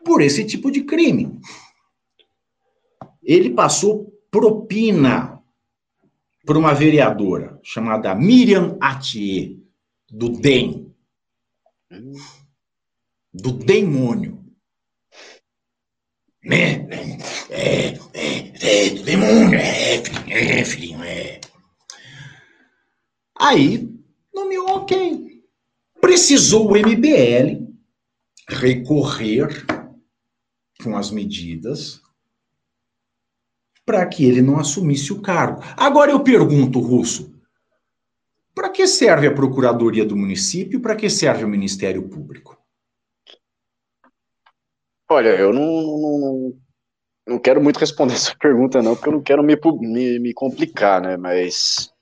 [0.04, 1.40] por esse tipo de crime.
[3.22, 5.40] Ele passou propina
[6.44, 9.56] por uma vereadora chamada Miriam Atier,
[10.08, 10.85] do DEM.
[13.32, 14.44] Do demônio.
[16.42, 16.86] Né?
[17.50, 19.96] É, é, é, do demônio, é,
[20.28, 21.40] é, filhinho, é.
[23.38, 23.88] Aí,
[24.34, 25.42] nomeou ok.
[26.00, 27.66] Precisou o MBL
[28.48, 29.66] recorrer
[30.82, 32.00] com as medidas
[33.84, 35.62] para que ele não assumisse o cargo.
[35.76, 37.35] Agora eu pergunto, Russo,
[38.56, 40.80] para que serve a Procuradoria do município?
[40.80, 42.58] Para que serve o Ministério Público?
[45.10, 46.52] Olha, eu não, não,
[47.28, 51.02] não quero muito responder essa pergunta, não, porque eu não quero me, me, me complicar,
[51.02, 51.18] né?
[51.18, 51.92] Mas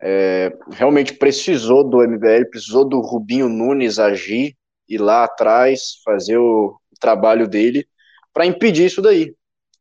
[0.00, 4.56] é, realmente precisou do MBL, precisou do Rubinho Nunes agir,
[4.88, 7.86] ir lá atrás, fazer o, trabalho dele
[8.32, 9.34] para impedir isso daí.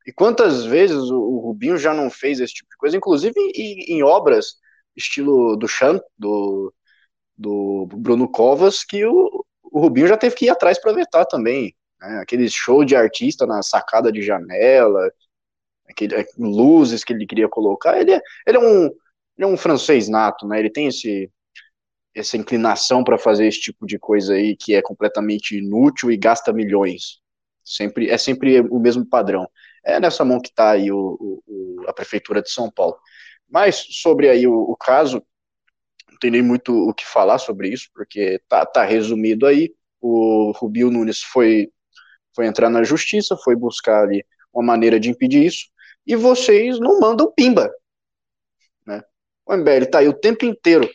[0.06, 3.98] E quantas vezes o, o, Rubinho já não fez esse tipo de coisa, inclusive em,
[3.98, 4.56] em obras
[5.00, 6.74] estilo do Chan, do,
[7.38, 11.76] do Bruno Covas, que o, o Rubinho já teve que ir atrás para vetar também.
[12.00, 12.20] Né?
[12.20, 15.12] Aquele show de artista na sacada de janela,
[15.90, 18.00] aquele, é, luzes que ele queria colocar.
[18.00, 18.94] Ele é, ele é, um, ele
[19.40, 20.60] é um francês nato, né?
[20.60, 21.32] Ele tem esse,
[22.16, 26.54] essa inclinação para fazer esse tipo de coisa aí que é completamente inútil e gasta
[26.54, 27.20] milhões.
[27.64, 29.48] Sempre, é sempre o mesmo padrão.
[29.84, 32.98] É nessa mão que está aí o, o, a prefeitura de São Paulo.
[33.50, 35.24] Mas sobre aí o, o, caso,
[36.10, 39.74] não tem nem muito o que falar sobre isso, porque tá, tá resumido aí.
[40.00, 41.72] O Rubio Nunes foi,
[42.36, 45.68] foi entrar na justiça, foi buscar ali uma maneira de impedir isso,
[46.06, 47.72] e vocês não mandam pimba.
[48.86, 49.02] Né?
[49.46, 50.90] O MBL tá aí o tempo inteiro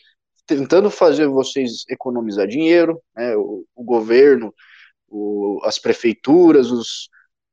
[0.47, 3.37] tentando fazer vocês economizar dinheiro, né?
[3.37, 4.55] o, o governo,
[5.09, 7.09] o, as prefeituras, os,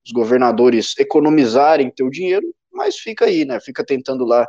[0.06, 3.60] os governadores economizarem teu dinheiro, mas fica aí, né?
[3.60, 4.48] Fica tentando lá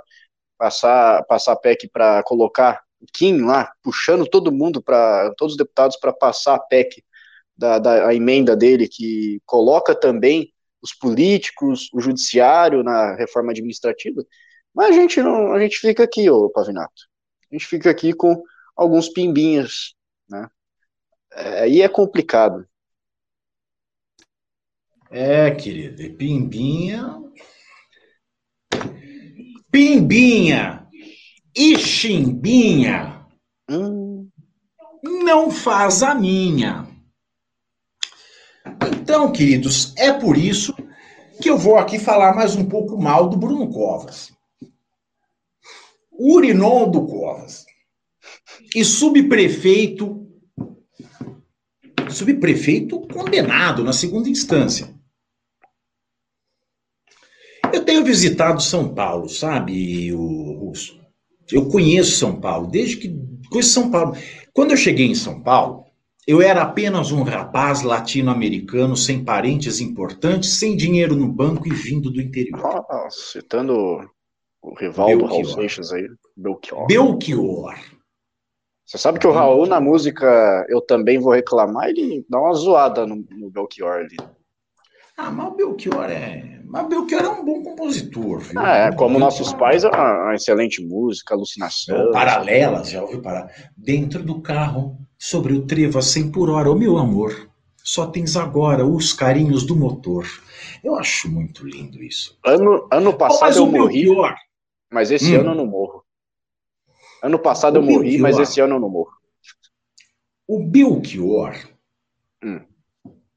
[0.62, 5.96] passar passar PEC para colocar o Kim lá, puxando todo mundo para todos os deputados
[5.96, 7.02] para passar a PEC
[7.56, 14.24] da, da a emenda dele que coloca também os políticos, o judiciário na reforma administrativa.
[14.72, 17.08] Mas a gente não, a gente fica aqui, ô Pavinato.
[17.50, 18.40] A gente fica aqui com
[18.76, 19.94] alguns pimbinhas,
[20.30, 20.48] né?
[21.32, 22.64] É, aí é complicado.
[25.10, 27.20] É, querido, pimbinha
[29.72, 30.86] Pimbinha
[31.56, 33.26] e chimbinha
[33.70, 34.28] hum.
[35.02, 36.86] não faz a minha.
[38.92, 40.74] Então, queridos, é por isso
[41.40, 44.30] que eu vou aqui falar mais um pouco mal do Bruno Covas.
[46.12, 47.64] Urinon Covas
[48.74, 50.18] e subprefeito
[52.10, 54.94] subprefeito condenado na segunda instância.
[57.72, 61.00] Eu tenho visitado São Paulo, sabe, o Russo?
[61.50, 63.14] Eu conheço São Paulo, desde que
[63.48, 64.16] conheço São Paulo.
[64.52, 65.84] Quando eu cheguei em São Paulo,
[66.26, 72.10] eu era apenas um rapaz latino-americano sem parentes importantes, sem dinheiro no banco e vindo
[72.10, 72.84] do interior.
[72.88, 73.74] Ah, citando
[74.62, 76.86] o rival do Raul Seixas aí, Belchior.
[76.86, 77.74] Belchior.
[78.84, 83.06] Você sabe que o Raul, na música Eu Também Vou Reclamar, ele dá uma zoada
[83.06, 84.16] no, no Belchior ali.
[85.16, 86.60] Ah, mas o Belchior é.
[86.64, 88.58] Mas Belchior é um bom compositor, viu?
[88.58, 92.10] Ah, é, como nossos pais, é uma, uma, excelente música, alucinação.
[92.12, 93.50] Paralelas, já ouviu parar?
[93.76, 97.50] Dentro do carro, sobre o trevo a 100 por hora, o meu amor.
[97.84, 100.26] Só tens agora os carinhos do motor.
[100.82, 102.38] Eu acho muito lindo isso.
[102.44, 104.34] Ano, ano passado oh, eu morri, Belchior...
[104.90, 105.40] mas esse hum.
[105.40, 106.02] ano eu não morro.
[107.22, 108.22] Ano passado o eu morri, Belchior...
[108.22, 109.12] mas esse ano eu não morro.
[110.48, 111.54] O Belchior.
[112.42, 112.71] Hum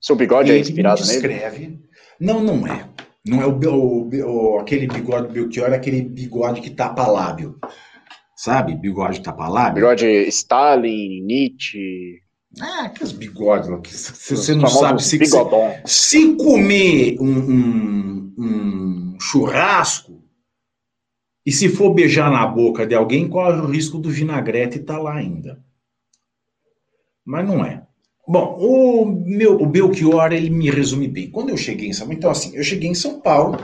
[0.06, 1.60] seu bigode é inspirado descreve...
[1.60, 1.80] nele?
[2.20, 2.88] Não, não é.
[3.26, 7.60] Não é o, o, o, aquele bigode do Belchior, é aquele bigode que tapa lábio.
[8.38, 8.76] Sabe?
[8.76, 9.82] Bigode tapa lábio.
[9.82, 12.22] Bigode Stalin, Nietzsche.
[12.62, 15.38] Ah, aqueles bigodes que se, você não sabe se, se,
[15.86, 20.24] se comer um, um, um, churrasco
[21.44, 25.02] e se for beijar na boca de alguém, corre o risco do vinagrete estar tá
[25.02, 25.66] lá ainda.
[27.26, 27.86] Mas não é.
[28.28, 31.30] Bom, o meu o Belchior, ele me resume bem.
[31.30, 33.60] Quando eu cheguei em São Paulo, então assim, eu cheguei em São Paulo,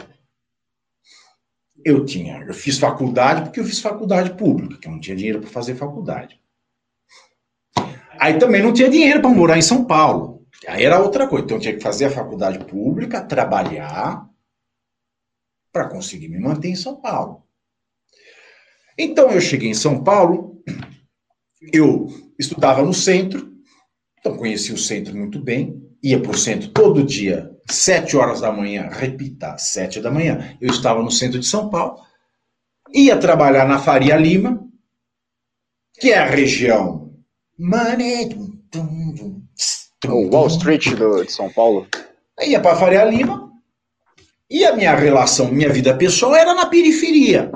[1.84, 5.42] eu tinha, eu fiz faculdade porque eu fiz faculdade pública, que eu não tinha dinheiro
[5.42, 6.40] para fazer faculdade.
[8.20, 10.46] Aí também não tinha dinheiro para morar em São Paulo.
[10.68, 11.46] Aí era outra coisa.
[11.46, 14.30] Então eu tinha que fazer a faculdade pública, trabalhar
[15.72, 17.44] para conseguir me manter em São Paulo.
[18.98, 20.62] Então eu cheguei em São Paulo,
[21.74, 22.08] eu
[22.38, 23.51] estudava no centro,
[24.22, 28.52] então, conheci o centro muito bem, ia para o centro todo dia, sete horas da
[28.52, 30.56] manhã, repita, sete da manhã.
[30.62, 32.00] Eu estava no centro de São Paulo,
[32.94, 34.64] ia trabalhar na Faria Lima,
[36.00, 37.12] que é a região.
[40.08, 41.88] O Wall Street de São Paulo.
[42.40, 43.52] Ia para a Faria Lima,
[44.48, 47.52] e a minha relação, minha vida pessoal era na periferia.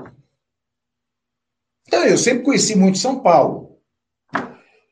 [1.87, 3.64] Então, eu sempre conheci muito São Paulo.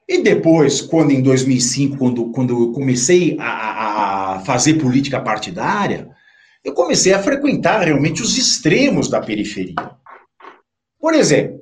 [0.08, 6.10] E depois, quando em 2005, quando, quando eu comecei a, a fazer política partidária,
[6.64, 9.76] eu comecei a frequentar realmente os extremos da periferia.
[11.00, 11.62] Por exemplo,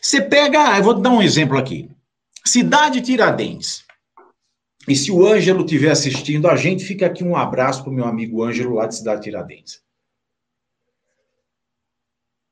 [0.00, 1.90] você pega, eu vou dar um exemplo aqui.
[2.44, 3.84] Cidade Tiradentes.
[4.86, 8.04] E se o Ângelo estiver assistindo a gente, fica aqui um abraço para o meu
[8.04, 9.82] amigo Ângelo lá de Cidade Tiradentes.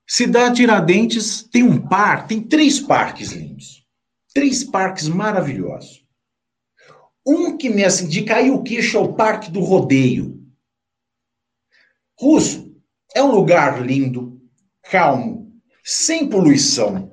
[0.06, 3.81] Cidade Tiradentes tem um parque, tem três parques lindos.
[4.34, 6.02] Três parques maravilhosos.
[7.26, 10.40] Um que me assim, de cair o queixo é o Parque do Rodeio.
[12.18, 12.74] Russo
[13.14, 14.40] é um lugar lindo,
[14.90, 15.52] calmo,
[15.84, 17.12] sem poluição.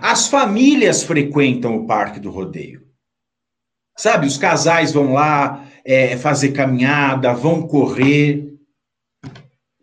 [0.00, 2.86] As famílias frequentam o Parque do Rodeio.
[3.96, 8.54] Sabe, os casais vão lá é, fazer caminhada, vão correr.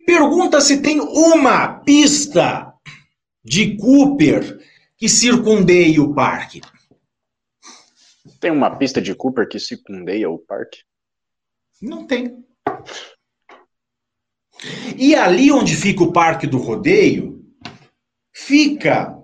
[0.06, 2.74] Pergunta se tem uma pista
[3.44, 4.60] de Cooper
[4.98, 6.62] que circundeie o parque.
[8.40, 10.80] Tem uma pista de Cooper que circundeia o parque?
[11.82, 12.44] Não tem.
[14.98, 17.44] E ali onde fica o Parque do Rodeio,
[18.32, 19.18] fica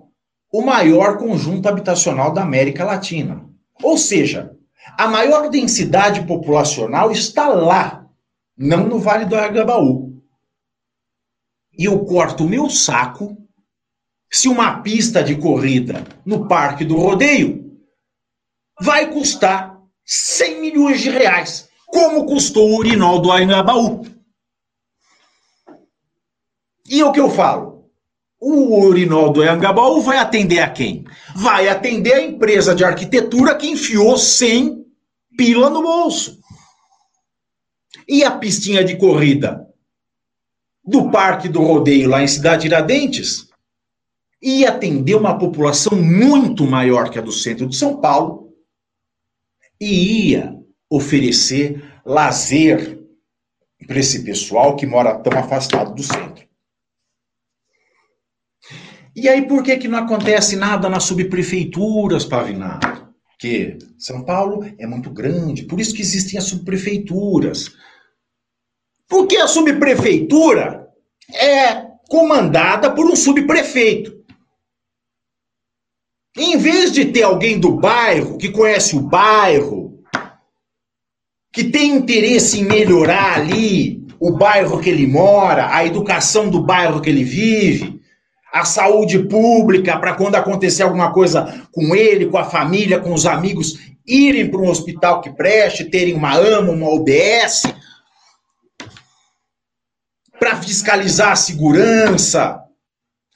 [0.52, 3.48] o maior conjunto habitacional da América Latina.
[3.82, 4.54] Ou seja,
[4.98, 8.06] a maior densidade populacional está lá,
[8.56, 10.22] não no Vale do Agabaú.
[11.72, 13.36] E eu corto o meu saco
[14.30, 17.80] se uma pista de corrida no Parque do Rodeio
[18.80, 19.76] vai custar
[20.06, 24.06] 100 milhões de reais, como custou o urinol do Anhangabaú.
[26.88, 27.90] E o que eu falo?
[28.40, 31.04] O urinol do Anhangabaú vai atender a quem?
[31.34, 34.86] Vai atender a empresa de arquitetura que enfiou 100
[35.36, 36.38] pila no bolso.
[38.08, 39.66] E a pistinha de corrida
[40.84, 43.49] do Parque do Rodeio lá em Cidade Tiradentes
[44.42, 48.54] ia atender uma população muito maior que a do centro de São Paulo
[49.80, 50.56] e ia
[50.88, 52.98] oferecer lazer
[53.86, 56.48] para esse pessoal que mora tão afastado do centro.
[59.14, 63.08] E aí, por que, que não acontece nada nas subprefeituras, Pavinato?
[63.30, 67.70] Porque São Paulo é muito grande, por isso que existem as subprefeituras.
[69.08, 70.88] Porque a subprefeitura
[71.34, 74.19] é comandada por um subprefeito.
[76.36, 79.98] Em vez de ter alguém do bairro, que conhece o bairro,
[81.52, 87.00] que tem interesse em melhorar ali o bairro que ele mora, a educação do bairro
[87.00, 88.00] que ele vive,
[88.52, 93.26] a saúde pública, para quando acontecer alguma coisa com ele, com a família, com os
[93.26, 97.62] amigos, irem para um hospital que preste, terem uma AMA, uma UBS,
[100.38, 102.60] para fiscalizar a segurança,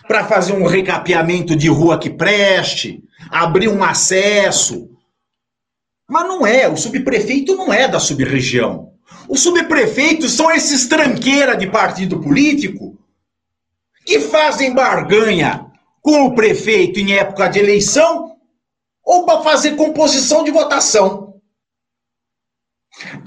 [0.07, 4.91] para fazer um recapeamento de rua que preste, abrir um acesso.
[6.09, 8.93] Mas não é, o subprefeito não é da subregião.
[9.29, 12.99] Os subprefeitos são esses tranqueira de partido político
[14.05, 15.67] que fazem barganha
[16.03, 18.37] com o prefeito em época de eleição
[19.03, 21.41] ou para fazer composição de votação.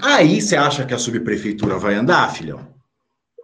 [0.00, 2.77] Aí você acha que a subprefeitura vai andar, filhão?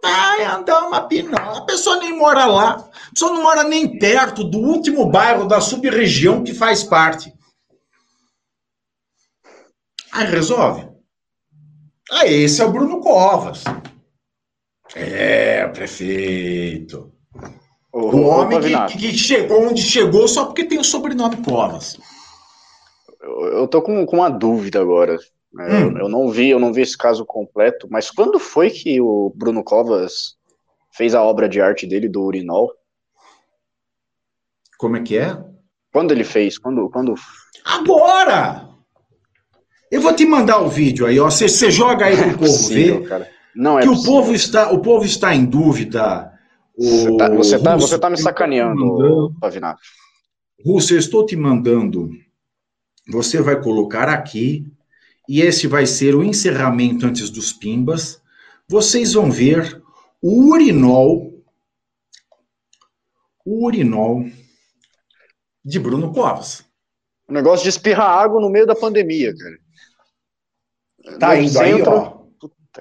[0.05, 1.57] Vai andar uma pinóia.
[1.57, 2.71] A pessoa nem mora lá.
[2.71, 7.33] A pessoa não mora nem perto do último bairro da sub-região que faz parte.
[10.11, 10.87] Aí resolve.
[12.11, 13.63] Aí esse é o Bruno Covas.
[14.95, 17.11] É, prefeito.
[17.91, 21.97] O, o homem que, que, chegou onde chegou só porque tem o sobrenome Covas.
[23.21, 25.17] Eu, eu tô com, com uma dúvida agora.
[25.59, 25.91] É, hum.
[25.91, 29.31] Eu, eu, não vi, eu não vi esse caso completo, mas quando foi que o
[29.35, 30.35] Bruno Covas
[30.91, 32.71] fez a obra de arte dele do urinol?
[34.77, 35.37] Como é que é?
[35.91, 36.57] Quando ele fez?
[36.57, 36.89] Quando?
[36.89, 37.15] quando...
[37.63, 38.69] Agora!
[39.89, 41.29] Eu vou te mandar o vídeo aí, ó.
[41.29, 43.07] Você joga aí pro povo ver.
[43.07, 43.29] Cara.
[43.55, 44.11] Não é que possível.
[44.11, 46.33] o povo está, o povo está em dúvida.
[46.77, 49.79] Você tá, você tá, você tá me sacaneando, Pavinato.
[50.65, 52.09] Russo, eu estou te mandando.
[53.09, 54.65] Você vai colocar aqui
[55.27, 58.21] e esse vai ser o encerramento antes dos pimbas.
[58.67, 59.81] Vocês vão ver
[60.21, 61.43] o urinol,
[63.45, 64.25] o urinol
[65.63, 66.63] de Bruno Covas.
[67.27, 69.57] O negócio de espirrar água no meio da pandemia, cara.
[71.19, 71.91] Tá no indo centro...
[71.91, 72.15] aí, ó.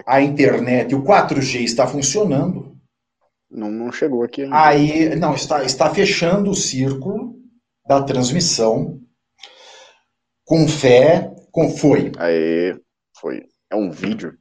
[0.07, 2.76] A internet, o 4G está funcionando.
[3.49, 4.42] Não, não chegou aqui.
[4.42, 4.59] Ainda.
[4.59, 7.36] Aí, não, está, está fechando o círculo
[7.86, 9.01] da transmissão
[10.45, 12.11] com fé, com foi.
[12.19, 12.77] Aí,
[13.17, 13.47] foi.
[13.71, 14.37] É um vídeo.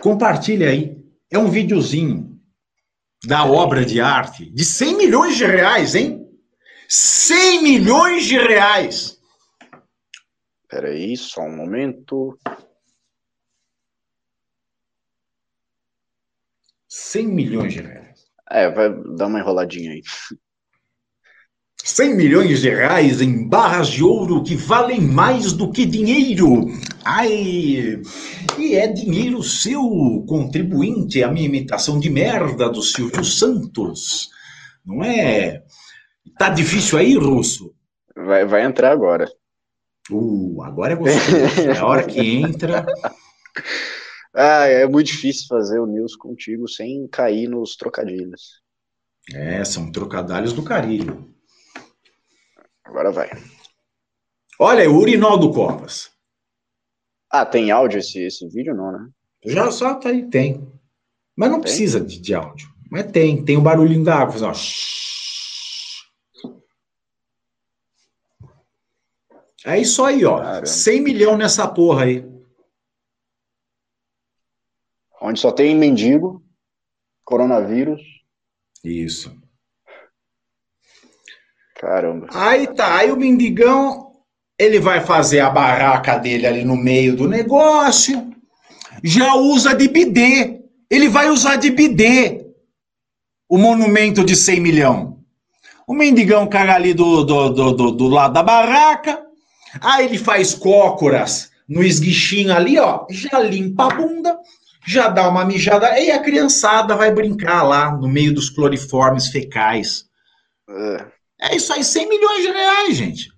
[0.00, 0.96] Compartilha aí.
[1.28, 2.40] É um videozinho
[3.26, 6.24] da obra de arte de 100 milhões de reais, hein?
[6.88, 9.18] 100 milhões de reais.
[10.68, 12.38] Peraí, só um momento.
[16.88, 18.24] 100 milhões de reais.
[18.48, 20.02] É, vai dar uma enroladinha aí.
[21.84, 26.66] 100 milhões de reais em barras de ouro que valem mais do que dinheiro.
[27.04, 28.02] Ai,
[28.58, 29.80] e é dinheiro seu,
[30.28, 34.28] contribuinte, a minha imitação de merda do Silvio Santos.
[34.84, 35.62] Não é?
[36.38, 37.74] Tá difícil aí, Russo?
[38.14, 39.30] Vai, vai entrar agora.
[40.10, 41.70] Uh, agora é gostoso.
[41.70, 42.84] é a hora que entra.
[44.40, 48.62] Ah, é muito difícil fazer o news contigo sem cair nos trocadilhos.
[49.34, 51.34] É, são trocadilhos do carilho.
[52.88, 53.30] Agora vai.
[54.58, 56.10] Olha, o Urinaldo Copas.
[57.30, 59.10] Ah, tem áudio esse, esse vídeo não, né?
[59.44, 60.66] Já só tá aí, tem.
[61.36, 61.64] Mas não tem?
[61.64, 62.66] precisa de, de, áudio.
[62.90, 64.34] Mas tem, tem o barulhinho da água.
[64.48, 64.52] Ó.
[69.66, 70.38] É isso aí, ó.
[70.38, 70.66] Caramba.
[70.66, 72.24] 100 milhões nessa porra aí.
[75.20, 76.42] Onde só tem mendigo,
[77.22, 78.00] coronavírus.
[78.82, 79.37] Isso.
[81.78, 82.26] Caramba.
[82.34, 84.10] Aí tá, aí o mendigão,
[84.58, 88.32] ele vai fazer a barraca dele ali no meio do negócio,
[89.02, 90.60] já usa de bidê.
[90.90, 92.44] Ele vai usar de bidê
[93.48, 95.18] o monumento de 100 milhão.
[95.86, 99.22] O mendigão caga ali do, do, do, do, do lado da barraca,
[99.80, 104.38] aí ele faz cócoras no esguichinho ali, ó, já limpa a bunda,
[104.86, 110.04] já dá uma mijada, e a criançada vai brincar lá no meio dos cloriformes fecais.
[110.68, 111.06] É,
[111.40, 113.32] é isso aí, 100 milhões de reais, gente.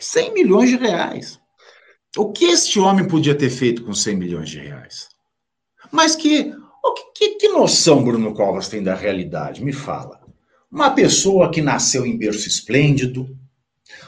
[0.00, 1.40] 100 milhões de reais.
[2.16, 5.08] O que este homem podia ter feito com 100 milhões de reais?
[5.92, 6.52] Mas que,
[7.14, 9.62] que, que noção Bruno Covas tem da realidade?
[9.62, 10.20] Me fala.
[10.70, 13.36] Uma pessoa que nasceu em berço esplêndido,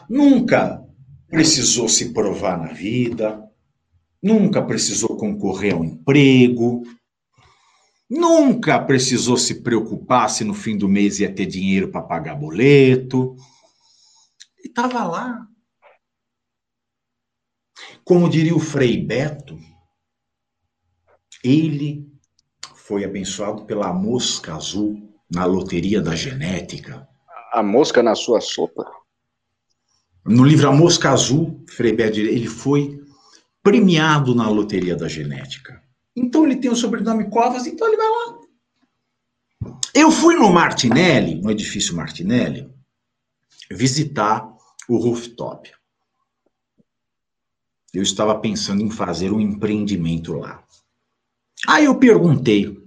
[0.09, 0.83] nunca
[1.29, 3.43] precisou se provar na vida,
[4.23, 6.83] nunca precisou concorrer ao emprego,
[8.13, 13.35] nunca precisou se preocupar se no fim do mês ia ter dinheiro para pagar boleto.
[14.63, 15.47] E estava lá.
[18.05, 19.59] Como diria o Frei Beto,
[21.43, 22.07] ele
[22.75, 27.09] foi abençoado pela mosca azul na loteria da genética.
[27.53, 28.85] A mosca na sua sopa?
[30.25, 33.01] No livro A Mosca Azul, Frei Beto, ele foi
[33.63, 35.82] premiado na loteria da genética.
[36.15, 38.39] Então ele tem o sobrenome Covas, então ele vai lá.
[39.95, 42.71] Eu fui no Martinelli, no edifício Martinelli,
[43.71, 44.51] visitar
[44.89, 45.71] o rooftop.
[47.93, 50.65] Eu estava pensando em fazer um empreendimento lá.
[51.69, 52.83] Aí eu perguntei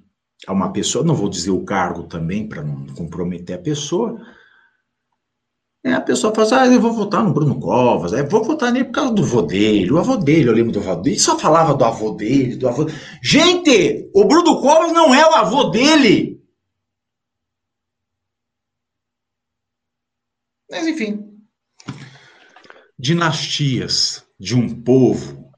[0.48, 4.20] a uma pessoa, não vou dizer o cargo também para não comprometer a pessoa,
[5.86, 8.72] é, a pessoa fala assim, ah, eu vou votar no Bruno Covas, é, vou votar
[8.72, 11.38] nele por causa do avô dele, o avô dele, eu lembro do avô dele, só
[11.38, 12.88] falava do avô dele, do avô...
[13.22, 16.44] Gente, o Bruno Covas não é o avô dele!
[20.72, 21.40] Mas enfim,
[22.98, 25.54] dinastias de um povo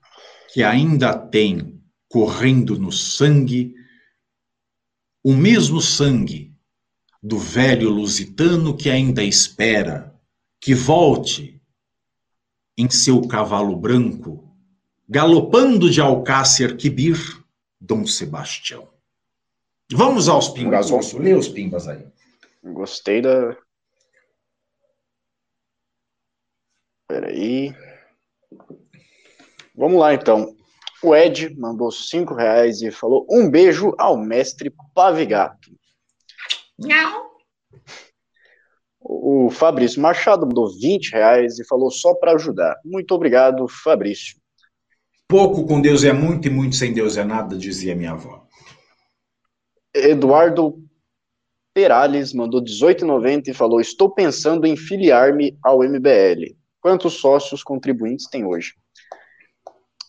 [0.51, 3.73] que ainda tem correndo no sangue
[5.23, 6.53] o mesmo sangue
[7.23, 10.16] do velho lusitano que ainda espera
[10.59, 11.61] que volte
[12.77, 14.47] em seu cavalo branco,
[15.07, 17.17] galopando de Alcácer Quibir,
[17.79, 18.87] Dom Sebastião.
[19.91, 22.05] Vamos aos pimbas, Posso ler os pimbas aí.
[22.63, 23.55] Gostei da.
[27.07, 27.73] Peraí.
[29.73, 30.55] Vamos lá então.
[31.01, 35.71] O Ed mandou cinco reais e falou um beijo ao mestre Pavigato.
[36.77, 37.36] Não.
[39.09, 42.75] O Fabrício Machado mandou 20 reais e falou só para ajudar.
[42.83, 44.35] Muito obrigado, Fabrício.
[45.29, 48.45] Pouco com Deus é muito e muito sem Deus é nada, dizia minha avó.
[49.95, 50.83] Eduardo
[51.73, 56.55] Perales mandou 18,90 e falou: Estou pensando em filiar-me ao MBL.
[56.81, 58.73] Quantos sócios contribuintes tem hoje?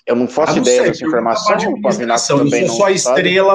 [0.05, 1.73] Eu não faço ah, não ideia sei, dessa informação.
[1.73, 3.55] O Pavinato também não só estrela.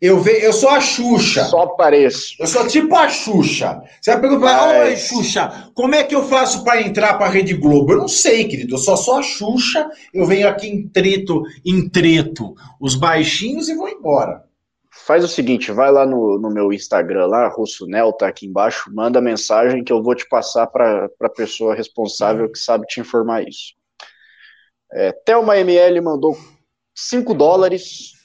[0.00, 1.44] Eu, ve, eu sou a Xuxa.
[1.44, 2.34] Só pareço.
[2.40, 3.82] Eu sou tipo a Xuxa.
[4.00, 7.52] Você vai perguntar, oi, Xuxa, como é que eu faço para entrar para a Rede
[7.54, 7.92] Globo?
[7.92, 8.74] Eu não sei, querido.
[8.74, 9.90] Eu só sou a Xuxa.
[10.14, 14.42] Eu venho aqui em treto, em treto os baixinhos e vou embora.
[14.90, 18.90] Faz o seguinte, vai lá no, no meu Instagram lá, Russo Nel, tá aqui embaixo,
[18.92, 23.46] manda mensagem que eu vou te passar para a pessoa responsável que sabe te informar
[23.46, 23.74] isso.
[24.92, 26.36] É, Thelma ML mandou
[26.94, 28.19] 5 dólares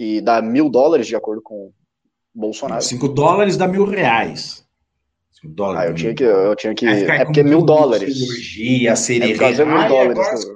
[0.00, 1.74] que dá mil dólares, de acordo com o
[2.34, 2.80] Bolsonaro.
[2.80, 4.66] Cinco dólares dá mil reais.
[5.30, 5.82] Cinco dólares.
[5.82, 6.24] Ah, eu tinha que.
[6.24, 8.16] Eu tinha que é porque é mil dólares.
[8.16, 9.32] Cirurgia, cereja.
[9.32, 10.46] É por causa mil dólares.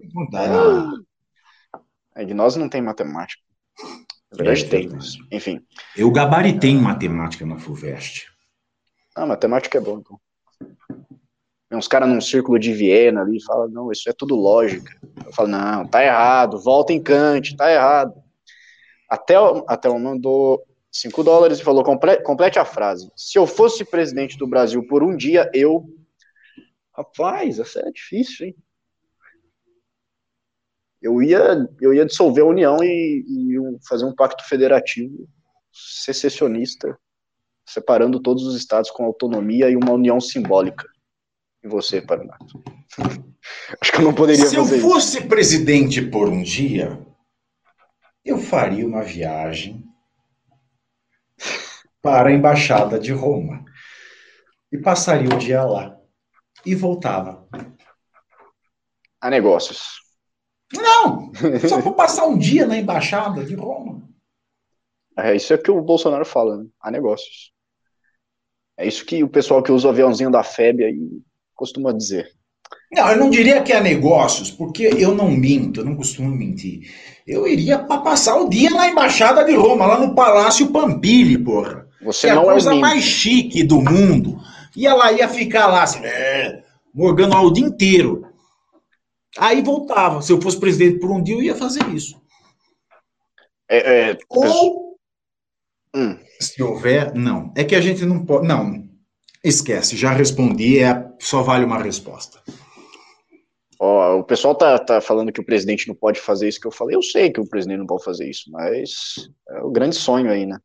[2.16, 3.42] É que nós não tem matemática.
[4.32, 5.60] Na verdade, é, tem, mas, enfim.
[5.94, 8.24] Eu gabaritei em matemática na FUVEST.
[9.14, 10.18] Ah, matemática é bom, então.
[11.68, 14.90] Tem uns caras num círculo de Viena ali e falam, não, isso é tudo lógica.
[15.22, 18.23] Eu falo, não, tá errado, volta em cante, tá errado.
[19.08, 19.34] Até,
[19.66, 23.10] até o mandou 5 dólares e falou, complete a frase.
[23.16, 25.84] Se eu fosse presidente do Brasil por um dia, eu...
[26.96, 28.56] Rapaz, essa é difícil, hein?
[31.02, 33.56] Eu ia, eu ia dissolver a União e, e
[33.86, 35.28] fazer um pacto federativo
[35.70, 36.98] secessionista,
[37.66, 40.86] separando todos os estados com autonomia e uma união simbólica.
[41.62, 42.38] E você, Paraná?
[43.80, 45.28] Acho que eu não poderia Se fazer eu fosse isso.
[45.28, 46.98] presidente por um dia,
[48.24, 49.84] eu faria uma viagem
[52.00, 53.64] para a embaixada de Roma
[54.72, 55.96] e passaria o dia lá
[56.64, 57.46] e voltava.
[59.20, 60.00] A negócios.
[60.72, 61.32] Não,
[61.68, 64.08] só vou passar um dia na embaixada de Roma.
[65.16, 66.66] É isso é que o Bolsonaro fala, né?
[66.80, 67.52] A negócios.
[68.76, 71.22] É isso que o pessoal que usa o aviãozinho da FEB aí
[71.54, 72.34] costuma dizer.
[72.94, 76.90] Não, eu não diria que é negócios, porque eu não minto, eu não costumo mentir.
[77.26, 81.88] Eu iria para passar o dia na Embaixada de Roma, lá no Palácio Pampili, porra.
[82.02, 84.38] Você que não é a coisa é mais chique do mundo.
[84.76, 86.62] E ela ia ficar lá, assim, é,
[86.94, 88.26] morgando o dia inteiro.
[89.38, 90.22] Aí voltava.
[90.22, 92.20] Se eu fosse presidente por um dia, eu ia fazer isso.
[93.68, 94.96] É, é, Ou,
[95.96, 96.16] hum.
[96.40, 97.52] se houver, não.
[97.56, 98.46] É que a gente não pode.
[98.46, 98.84] Não,
[99.42, 102.40] esquece, já respondi, é, só vale uma resposta.
[103.80, 106.72] Ó, o pessoal tá, tá falando que o presidente não pode fazer isso que eu
[106.72, 106.96] falei.
[106.96, 110.46] Eu sei que o presidente não pode fazer isso, mas é o grande sonho aí,
[110.46, 110.58] né?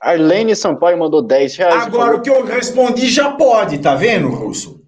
[0.00, 1.82] Arlene Sampaio mandou 10 reais.
[1.84, 4.82] Agora o que eu respondi já pode, tá vendo, Russo?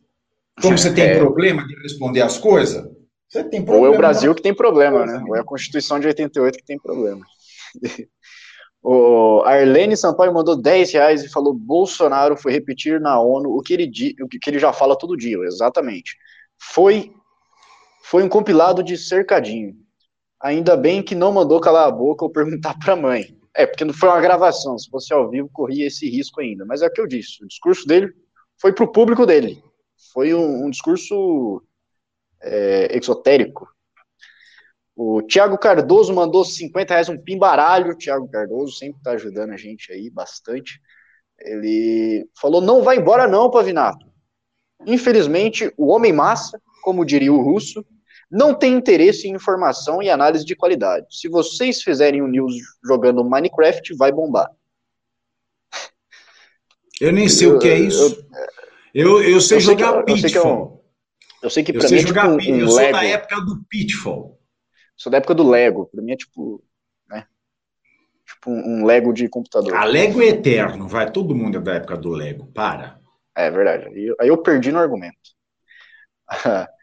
[0.61, 1.19] Como você tem é...
[1.19, 2.85] problema de responder as coisas,
[3.29, 3.89] você tem problema.
[3.89, 5.23] Ou é o Brasil que tem problema, né?
[5.29, 7.25] Ou é a Constituição de 88 que tem problema.
[8.87, 13.73] O Arlene Sampaio mandou 10 reais e falou: Bolsonaro foi repetir na ONU o que
[13.73, 13.91] ele,
[14.21, 16.15] o que ele já fala todo dia, exatamente.
[16.61, 17.11] Foi
[18.05, 19.75] foi um compilado de cercadinho.
[20.39, 23.35] Ainda bem que não mandou calar a boca ou perguntar para a mãe.
[23.57, 26.67] É, porque não foi uma gravação, se fosse ao vivo corria esse risco ainda.
[26.67, 28.13] Mas é o que eu disse, o discurso dele
[28.61, 29.63] foi para o público dele.
[30.13, 31.63] Foi um, um discurso
[32.43, 33.67] é, exotérico.
[34.95, 37.93] O Tiago Cardoso mandou 50 reais, um pimbaralho.
[37.93, 40.79] O Tiago Cardoso sempre está ajudando a gente aí bastante.
[41.41, 44.07] Ele falou: não vai embora, não, Pavinato.
[44.87, 47.85] Infelizmente, o homem massa, como diria o russo,
[48.31, 51.07] não tem interesse em informação e análise de qualidade.
[51.11, 54.51] Se vocês fizerem o news jogando Minecraft, vai bombar.
[57.01, 58.25] Eu nem sei eu, o que é isso.
[58.95, 60.85] Eu, eu, eu sei eu jogar sei que, Pitfall.
[61.43, 62.93] Eu sei que, eu sei que pra mim é tipo um, Eu sou Lego.
[62.93, 64.41] da época do Pitfall.
[64.97, 65.87] Sou da época do Lego.
[65.87, 66.63] Pra mim é tipo.
[67.09, 67.27] Né?
[68.27, 69.75] Tipo um, um Lego de computador.
[69.75, 71.11] A Lego é eterno, vai.
[71.11, 72.47] Todo mundo é da época do Lego.
[72.47, 73.01] Para.
[73.37, 73.89] É verdade.
[73.89, 75.35] Aí, aí eu perdi no argumento.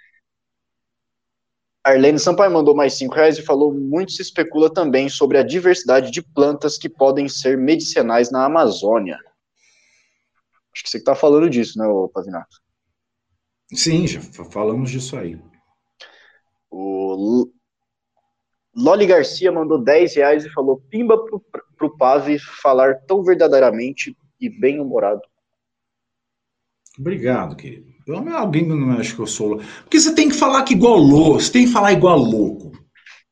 [1.83, 6.11] Arlene Sampaio mandou mais cinco reais e falou: muito se especula também sobre a diversidade
[6.11, 9.17] de plantas que podem ser medicinais na Amazônia.
[10.73, 12.61] Acho que você está falando disso, né, Pavinato?
[13.73, 15.39] Sim, já falamos disso aí.
[16.69, 17.51] O
[18.75, 21.43] Loli Garcia mandou 10 reais e falou: Pimba pro,
[21.77, 25.21] pro Pave falar tão verdadeiramente e bem-humorado.
[26.97, 27.90] Obrigado, querido.
[28.05, 29.63] Pelo menos alguém não acha que eu sou louco.
[29.83, 32.71] Porque você tem que falar que igual louco, você tem que falar igual louco.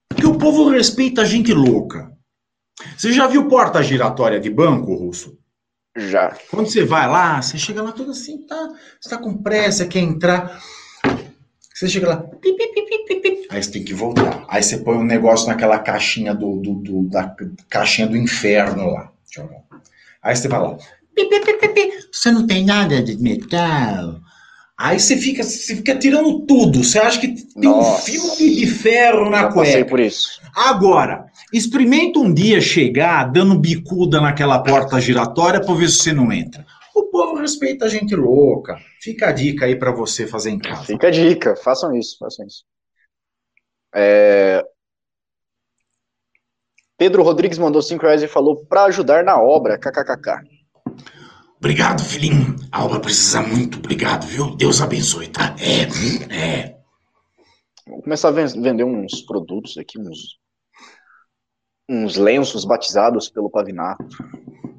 [0.07, 2.11] Porque o povo respeita a gente louca.
[2.97, 5.37] Você já viu porta giratória de banco, Russo?
[5.97, 6.35] Já.
[6.49, 8.69] Quando você vai lá, você chega lá todo assim, tá,
[8.99, 10.61] você tá com pressa, quer entrar.
[11.73, 14.45] Você chega lá, pip, pip, pip, aí você tem que voltar.
[14.47, 17.35] Aí você põe um negócio naquela caixinha do, do, do da
[17.69, 19.11] caixinha do inferno lá.
[20.21, 20.77] Aí você vai lá,
[22.11, 24.19] você não tem nada de metal.
[24.79, 26.81] Aí você fica, você fica tirando tudo.
[26.81, 28.01] Você acha que tem Nossa.
[28.01, 29.85] um filme de ferro na Já cueca.
[29.85, 30.39] Por isso.
[30.55, 36.31] Agora, experimenta um dia chegar dando bicuda naquela porta giratória para ver se você não
[36.31, 36.65] entra.
[36.95, 38.77] O povo respeita a gente louca.
[39.01, 40.85] Fica a dica aí para você fazer em casa.
[40.85, 42.63] Fica a dica, façam isso, façam isso.
[43.93, 44.63] É...
[46.97, 50.58] Pedro Rodrigues mandou 5 reais e falou para ajudar na obra, kkkk.
[51.59, 52.55] Obrigado, filhinho.
[52.71, 54.55] A obra precisa muito, obrigado, viu?
[54.55, 55.53] Deus abençoe, tá?
[55.59, 56.77] É, é.
[57.85, 60.39] Vou começar a vender uns produtos aqui, uns,
[61.89, 64.05] uns lenços batizados pelo Pavinato.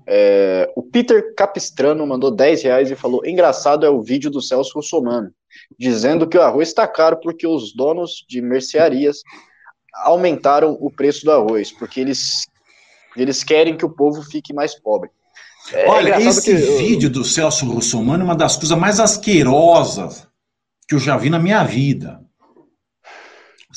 [0.06, 4.72] É, o Peter Capistrano mandou 10 reais e falou: engraçado é o vídeo do Celso
[4.74, 5.30] Russomano,
[5.78, 9.22] dizendo que o arroz está caro porque os donos de mercearias
[9.96, 12.46] aumentaram o preço do arroz, porque eles,
[13.14, 15.10] eles querem que o povo fique mais pobre.
[15.72, 16.54] É Olha, esse que...
[16.78, 20.26] vídeo do Celso Russomano é uma das coisas mais asquerosas
[20.88, 22.20] que eu já vi na minha vida.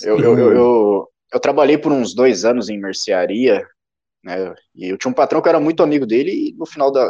[0.02, 3.68] Eu, eu, eu, eu, eu trabalhei por uns dois anos em mercearia,
[4.24, 4.56] né?
[4.74, 7.06] E eu tinha um patrão que era muito amigo dele, e no final da,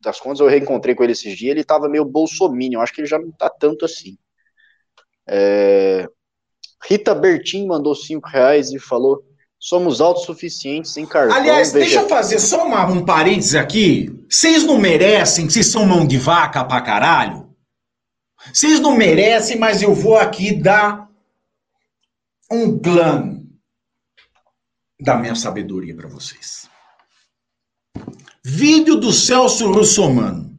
[0.00, 3.08] das contas eu reencontrei com ele esses dias, ele tava meio bolsominion, acho que ele
[3.08, 4.18] já não tá tanto assim.
[5.28, 6.08] É...
[6.88, 9.24] Rita Bertin mandou cinco reais e falou:
[9.66, 11.36] somos autossuficientes em carvão.
[11.36, 14.16] Aliás, deixa eu fazer só uma, um parênteses aqui.
[14.30, 17.52] Vocês não merecem, vocês são mão de vaca pra caralho?
[18.52, 21.08] Vocês não merecem, mas eu vou aqui dar
[22.48, 23.44] um plano
[25.00, 26.70] da minha sabedoria para vocês.
[28.44, 30.56] Vídeo do Celso Russomano.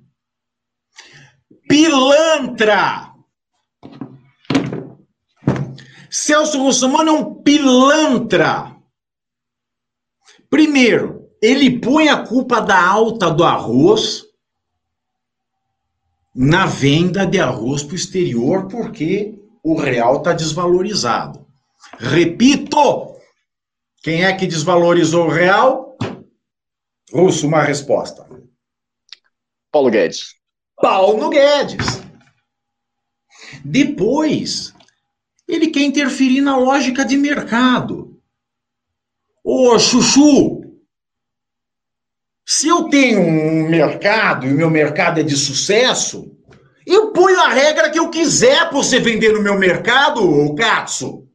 [1.70, 3.14] Pilantra!
[6.10, 8.77] Celso Russomano é um pilantra.
[10.50, 14.26] Primeiro, ele põe a culpa da alta do arroz
[16.34, 21.46] na venda de arroz para o exterior porque o real está desvalorizado.
[21.98, 23.16] Repito,
[24.04, 25.98] quem é que desvalorizou o real?
[27.12, 28.28] Russo, uma resposta.
[29.72, 30.36] Paulo Guedes.
[30.76, 32.02] Paulo Guedes.
[33.64, 34.74] Depois,
[35.48, 38.17] ele quer interferir na lógica de mercado.
[39.50, 40.62] Ô, Chuchu,
[42.46, 46.30] se eu tenho um mercado e o meu mercado é de sucesso,
[46.86, 51.30] eu ponho a regra que eu quiser para você vender no meu mercado, Katsu.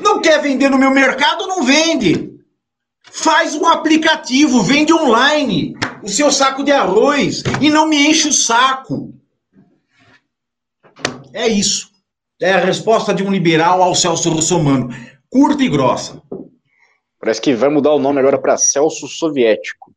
[0.00, 2.32] Não quer vender no meu mercado, não vende.
[3.00, 8.32] Faz um aplicativo, vende online o seu saco de arroz e não me enche o
[8.32, 9.14] saco.
[11.32, 11.92] É isso.
[12.40, 14.88] É a resposta de um liberal ao Celso Russomano.
[15.30, 16.20] Curta e grossa.
[17.22, 19.94] Parece que vai mudar o nome agora para Celso Soviético.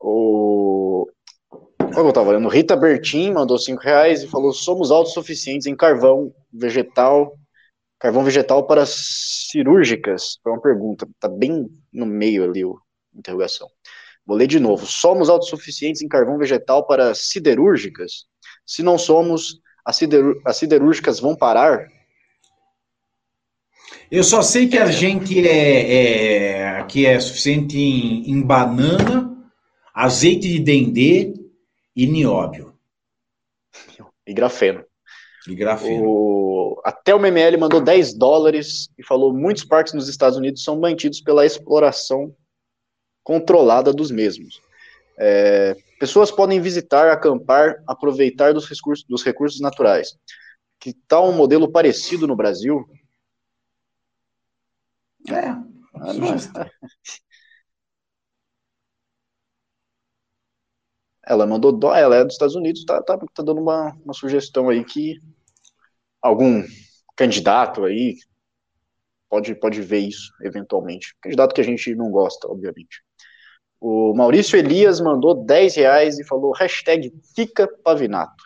[0.00, 1.06] O...
[1.78, 6.34] Como eu estava olhando, Rita Bertin mandou cinco reais e falou: somos autossuficientes em carvão,
[6.50, 7.38] vegetal,
[7.98, 10.38] carvão vegetal para cirúrgicas.
[10.42, 13.68] Foi uma pergunta, tá bem no meio ali a interrogação.
[14.24, 14.86] Vou ler de novo.
[14.86, 18.24] Somos autossuficientes em carvão vegetal para siderúrgicas?
[18.64, 21.86] Se não somos, as, sider, as siderúrgicas vão parar?
[24.10, 29.34] Eu só sei que a gente é, é que é suficiente em, em, banana,
[29.94, 31.34] azeite de dendê
[31.96, 32.74] e nióbio.
[34.26, 34.84] E grafeno.
[35.46, 36.04] E grafeno.
[36.06, 36.80] O...
[36.84, 41.20] Até o MML mandou 10 dólares e falou: muitos parques nos Estados Unidos são mantidos
[41.20, 42.34] pela exploração
[43.22, 44.60] controlada dos mesmos.
[45.18, 50.16] É, pessoas podem visitar, acampar, aproveitar dos recursos, dos recursos naturais.
[50.78, 52.84] Que tal um modelo parecido no Brasil?
[55.28, 55.74] É.
[55.96, 56.68] Ah,
[61.26, 64.68] ela mandou dó, ela é dos Estados Unidos, tá, tá, tá dando uma, uma sugestão
[64.68, 65.18] aí que
[66.20, 66.62] algum
[67.16, 68.16] candidato aí
[69.28, 71.14] pode, pode ver isso eventualmente.
[71.20, 73.02] Candidato que a gente não gosta, obviamente.
[73.80, 78.42] O Maurício Elias mandou 10 reais e falou hashtag fica pavinato.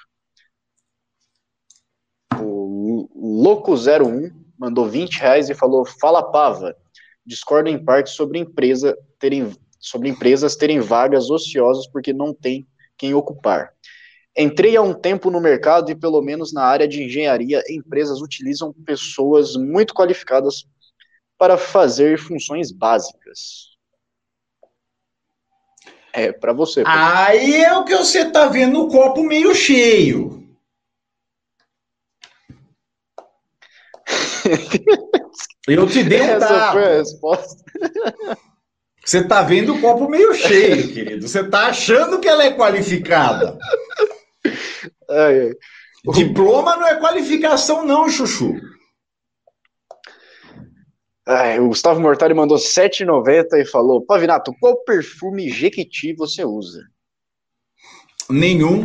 [2.41, 6.75] O Louco01 mandou 20 reais e falou fala pava.
[7.25, 12.67] Discordo em parte sobre, empresa terem, sobre empresas terem vagas ociosas porque não tem
[12.97, 13.73] quem ocupar.
[14.37, 18.73] Entrei há um tempo no mercado e, pelo menos na área de engenharia, empresas utilizam
[18.85, 20.65] pessoas muito qualificadas
[21.37, 23.77] para fazer funções básicas.
[26.13, 26.83] É, para você.
[26.87, 30.48] Aí é o que você tá vendo o copo meio cheio.
[35.69, 37.65] Eu te dei um Essa foi a resposta.
[39.05, 41.29] Você tá vendo o copo meio cheio, querido.
[41.29, 43.57] Você tá achando que ela é qualificada.
[45.11, 45.55] Ai, ai.
[46.15, 48.55] Diploma não é qualificação, não, Chuchu.
[51.27, 56.83] Ai, o Gustavo Mortari mandou 7,90 e falou: Pavinato, qual perfume Jequiti você usa?
[58.31, 58.83] Nenhum.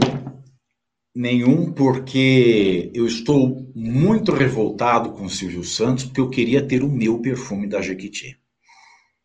[1.15, 6.89] Nenhum, porque eu estou muito revoltado com o Silvio Santos, porque eu queria ter o
[6.89, 8.35] meu perfume da Jequiti.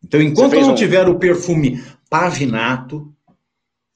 [0.03, 0.75] Então, enquanto eu não um...
[0.75, 3.11] tiver o perfume Pavinato,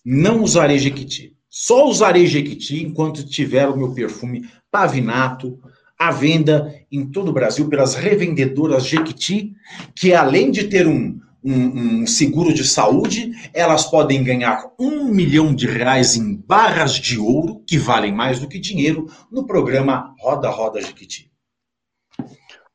[0.03, 1.35] não usarei Jequiti.
[1.47, 5.59] Só usarei Jequiti enquanto tiver o meu perfume Pavinato
[5.97, 9.53] à venda em todo o Brasil pelas revendedoras Jequiti,
[9.95, 15.53] que além de ter um, um, um, seguro de saúde, elas podem ganhar um milhão
[15.53, 20.49] de reais em barras de ouro, que valem mais do que dinheiro, no programa Roda
[20.49, 21.31] Roda Jequiti.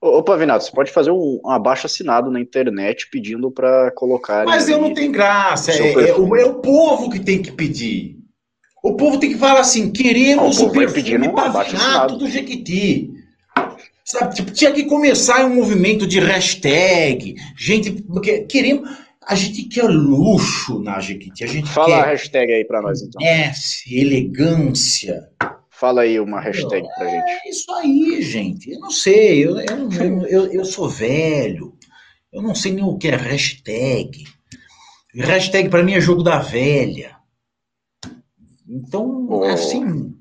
[0.01, 4.45] Ô, Pavinato, você pode fazer um, um abaixo assinado na internet pedindo para colocar.
[4.45, 5.73] Mas eu não tenho graça.
[5.73, 8.17] É, é, o, é, o, povo que tem que pedir.
[8.83, 13.11] O povo tem que falar assim: queremos o, o perfume pavinato do Jequiti.
[14.11, 18.89] Sabe, tipo, tinha que começar um movimento de hashtag, gente, porque queremos,
[19.27, 23.03] a gente quer luxo na Jequiti, a gente Fala a quer hashtag aí pra nós,
[23.03, 23.21] então.
[23.23, 25.29] S, elegância.
[25.69, 27.31] Fala aí uma hashtag pra gente.
[27.31, 28.71] É isso aí, gente.
[28.71, 31.77] Eu não sei, eu, eu, eu, eu, sou velho,
[32.33, 34.25] eu não sei nem o que é hashtag.
[35.15, 37.15] Hashtag pra mim é jogo da velha.
[38.67, 39.45] Então, Oh.
[39.45, 40.15] assim,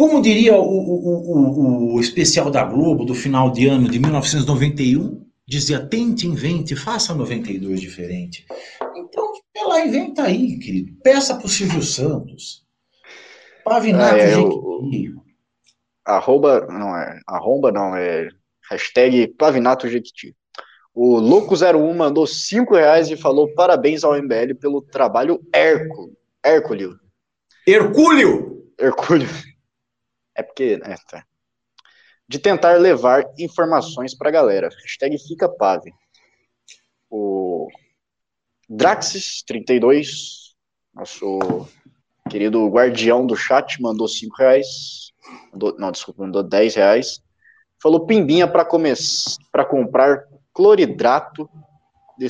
[0.00, 5.26] como diria o, o, o, o especial da Globo do final de ano de 1991,
[5.46, 8.46] dizia tente, invente, faça 92 diferente.
[8.96, 10.94] Então, vai lá, inventa aí, querido.
[11.04, 12.64] Peça pro Silvio Santos.
[13.62, 15.14] Pavinato Ah, é, Jequiti.
[16.06, 18.30] Arroba, não é, arromba não, é
[18.70, 20.34] hashtag Pavinato Jequiti.
[20.94, 26.14] O Louco01 mandou 5 reais e falou parabéns ao MBL pelo trabalho Hércules.
[26.42, 26.88] Hércules.
[27.68, 28.64] Hercúleo!
[28.80, 29.28] Hercúleo.
[30.40, 31.22] É porque, né, tá.
[32.26, 34.70] De tentar levar informações pra galera.
[34.82, 35.92] Hashtag fica pave.
[37.10, 37.68] O
[38.70, 40.54] Draxis32,
[40.94, 41.68] nosso
[42.30, 45.12] querido guardião do chat, mandou 5 reais.
[45.52, 47.20] Mandou- não, desculpa, mandou 10 reais.
[47.82, 51.50] Falou pimbinha para comprar cloridrato
[52.18, 52.28] de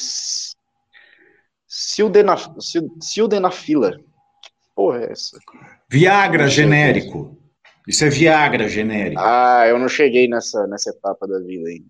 [1.68, 3.92] sildenaf- sil- sildenafila.
[3.92, 5.38] Que porra é essa?
[5.88, 7.39] Viagra genérico.
[7.90, 9.20] Isso é Viagra genérico.
[9.20, 11.86] Ah, eu não cheguei nessa, nessa etapa da vida ainda.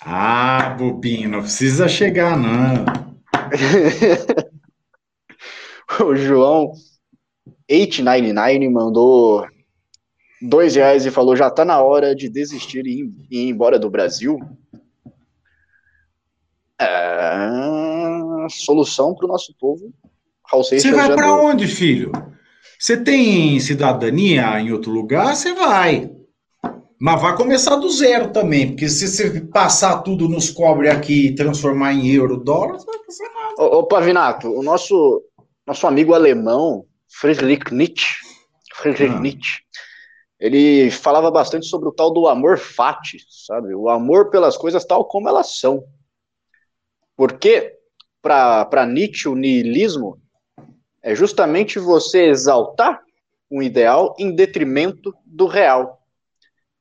[0.00, 2.84] Ah, bobinho, não precisa chegar, não.
[6.06, 6.70] o João
[7.68, 9.44] 899 mandou
[10.40, 14.38] dois reais e falou: já tá na hora de desistir e ir, embora do Brasil.
[16.80, 16.86] É,
[18.48, 19.92] solução para o nosso povo.
[20.52, 22.12] Você vai para onde, filho?
[22.78, 26.10] Você tem cidadania em outro lugar, você vai.
[26.98, 31.34] Mas vai começar do zero também, porque se você passar tudo nos cobre aqui e
[31.34, 33.54] transformar em euro, dólar, você vai fazer nada.
[33.58, 35.22] Ô, ô Pavinato, o nosso,
[35.66, 38.16] nosso amigo alemão, Friedrich Nietzsche,
[38.74, 39.20] Friedrich Ah.
[39.20, 39.60] Nietzsche,
[40.40, 43.74] ele falava bastante sobre o tal do amor fati, sabe?
[43.74, 45.84] O amor pelas coisas tal como elas são.
[47.14, 47.74] Porque,
[48.22, 50.18] para Nietzsche, o niilismo
[51.06, 53.00] é justamente você exaltar
[53.48, 56.02] um ideal em detrimento do real.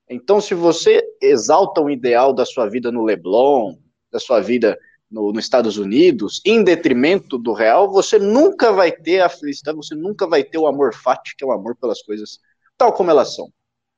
[0.10, 3.76] Então, se você exalta um ideal da sua vida no Leblon,
[4.12, 4.80] da sua vida
[5.12, 9.94] no, nos Estados Unidos, em detrimento do real, você nunca vai ter a felicidade, você
[9.94, 12.40] nunca vai ter o amor fati, que é o amor pelas coisas
[12.76, 13.48] tal como elas são.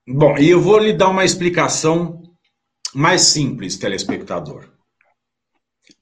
[0.06, 2.22] Bom, e eu vou lhe dar uma explicação
[2.94, 4.68] mais simples, telespectador.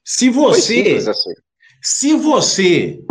[0.04, 1.32] Se você, assim.
[1.80, 3.04] se você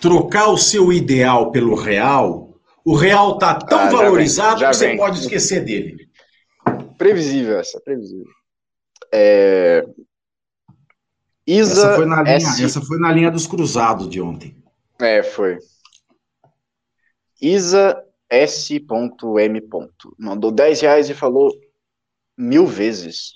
[0.00, 2.54] trocar o seu ideal pelo real,
[2.84, 4.96] o real tá tão Ah, valorizado vem, que você vem.
[4.96, 6.08] pode esquecer dele.
[6.96, 8.26] Previsível essa, previsível.
[9.12, 9.84] É...
[11.46, 12.64] Isa Essa foi, na linha, S...
[12.64, 14.54] essa foi na linha dos cruzados de ontem.
[15.00, 15.58] É, foi.
[17.40, 19.68] Isa S.M.
[20.18, 21.50] Mandou 10 reais e falou
[22.36, 23.32] mil vezes.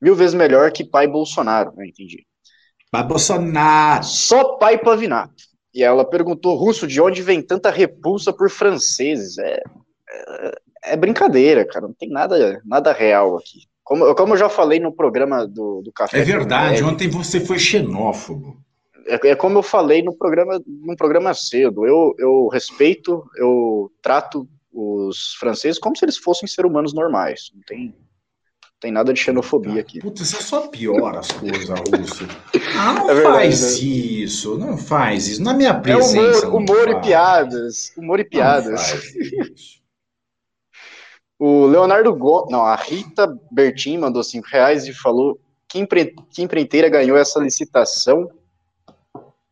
[0.00, 1.86] Mil vezes melhor que pai Bolsonaro, né?
[1.86, 2.26] Entendi.
[2.92, 4.04] Mas Bolsonaro.
[4.04, 5.44] Só pai Pavinato.
[5.74, 9.38] E ela perguntou, Russo, de onde vem tanta repulsa por franceses?
[9.38, 9.62] É,
[10.10, 10.52] é,
[10.84, 11.86] é brincadeira, cara.
[11.86, 13.62] Não tem nada, nada real aqui.
[13.82, 16.20] Como, como eu já falei no programa do, do Café.
[16.20, 18.56] É verdade, ontem você foi xenófobo.
[19.06, 21.86] É, é como eu falei no programa, num programa cedo.
[21.86, 27.50] Eu, eu respeito, eu trato os franceses como se eles fossem seres humanos normais.
[27.54, 27.94] Não tem,
[28.82, 30.00] tem nada de xenofobia aqui.
[30.00, 32.26] Puta, você só piora as coisas, Russo.
[32.76, 35.42] Ah, não É verdade, faz isso, não faz isso.
[35.42, 36.48] Na minha É presença.
[36.48, 37.92] humor, não humor e piadas.
[37.96, 38.92] Humor e piadas.
[41.38, 46.40] O Leonardo Gomes, não, a Rita Bertin mandou 5 reais e falou que, empre, que
[46.40, 48.30] empreiteira ganhou essa licitação,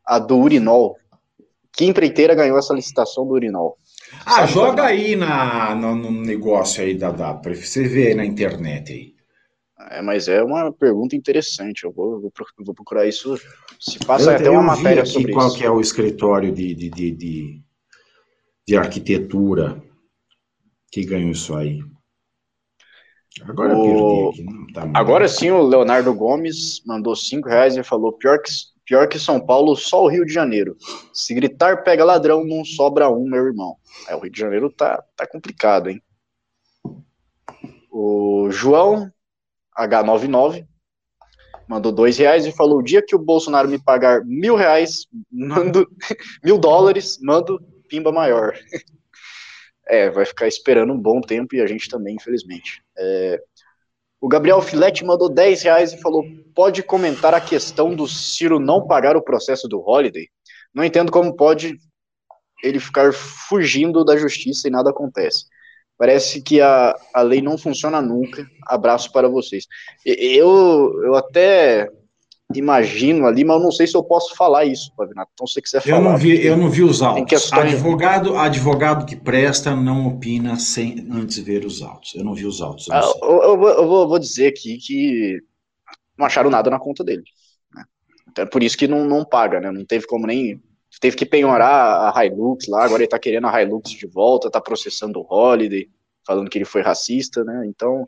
[0.06, 0.96] a do urinol.
[1.72, 3.76] Que empreiteira ganhou essa licitação do urinol?
[4.24, 4.84] Ah, joga Fabinho?
[4.84, 7.32] aí na, no, no negócio aí da, da.
[7.32, 9.14] Você ver aí na internet aí.
[9.88, 11.84] É, mas é uma pergunta interessante.
[11.84, 12.32] Eu vou, vou
[12.64, 13.36] vou procurar isso.
[13.80, 15.56] Se passa Eu- até uma matéria aqui sobre qual isso.
[15.56, 17.62] que é o escritório de, de, de, de,
[18.68, 19.82] de arquitetura
[20.92, 21.80] que ganhou isso aí.
[23.42, 24.44] Agora O- aqui.
[24.74, 28.50] Tá Agora sim, o Leonardo Gomes mandou 5 reais e falou: pior que,
[28.84, 30.76] pior que São Paulo, só o Rio de Janeiro.
[31.14, 33.76] Se gritar pega ladrão, não sobra um, meu irmão.
[34.08, 36.02] É, o Rio de Janeiro tá, tá complicado, hein?
[37.90, 39.10] O João
[39.78, 40.66] H99
[41.70, 45.86] mandou dois reais e falou: o dia que o Bolsonaro me pagar mil reais, mando
[46.42, 48.52] mil dólares, mando pimba maior.
[49.92, 52.80] É, vai ficar esperando um bom tempo e a gente também, infelizmente.
[52.96, 53.42] É,
[54.20, 56.22] o Gabriel Filete mandou 10 reais e falou:
[56.54, 60.28] pode comentar a questão do Ciro não pagar o processo do Holiday?
[60.72, 61.76] Não entendo como pode
[62.62, 65.46] ele ficar fugindo da justiça e nada acontece.
[66.00, 68.50] Parece que a, a lei não funciona nunca.
[68.66, 69.66] Abraço para vocês.
[70.02, 71.90] Eu, eu até
[72.54, 75.30] imagino ali, mas eu não sei se eu posso falar isso, Pavinato.
[75.34, 75.98] Então, se você quiser falar.
[75.98, 77.52] Eu não vi, eu não vi os autos.
[77.52, 82.14] Advogado, advogado que presta não opina sem antes ver os autos.
[82.14, 82.88] Eu não vi os autos.
[82.88, 85.38] Eu, ah, eu, eu, eu vou, vou, dizer aqui que
[86.16, 87.24] não acharam nada na conta dele.
[87.74, 87.84] Né?
[88.30, 89.70] Então, é por isso que não, não paga, né?
[89.70, 90.62] Não teve como nem
[90.98, 94.60] teve que penhorar a Hilux lá, agora ele tá querendo a Hilux de volta, tá
[94.60, 95.90] processando o Holiday,
[96.26, 97.64] falando que ele foi racista, né?
[97.66, 98.04] Então,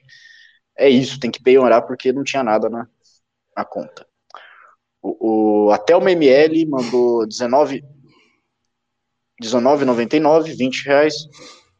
[0.77, 2.89] é isso, tem que penhorar porque não tinha nada na,
[3.57, 4.07] na conta.
[5.01, 7.85] O, o, até o MML mandou 19
[9.43, 11.15] 19,99, 20 reais,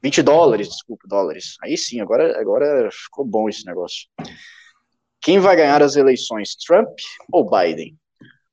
[0.03, 1.57] 20 dólares, desculpa, dólares.
[1.63, 4.09] Aí sim, agora, agora ficou bom esse negócio.
[5.21, 6.89] Quem vai ganhar as eleições, Trump
[7.31, 7.97] ou Biden?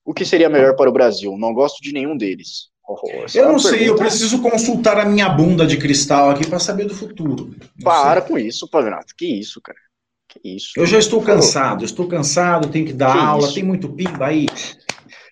[0.10, 1.38] O que seria melhor para o Brasil?
[1.38, 2.70] Não gosto de nenhum deles.
[2.84, 2.98] Oh,
[3.36, 3.92] eu não sei, pergunta...
[3.92, 7.56] eu preciso consultar a minha bunda de cristal aqui para saber do futuro.
[7.78, 8.28] Não para sei.
[8.28, 9.14] com isso, Pavinato.
[9.16, 9.78] Que isso, cara?
[10.28, 10.72] Que isso?
[10.76, 13.54] Eu já estou cansado, estou cansado, tenho que dar que aula, isso?
[13.54, 14.48] tem muito pimba aí.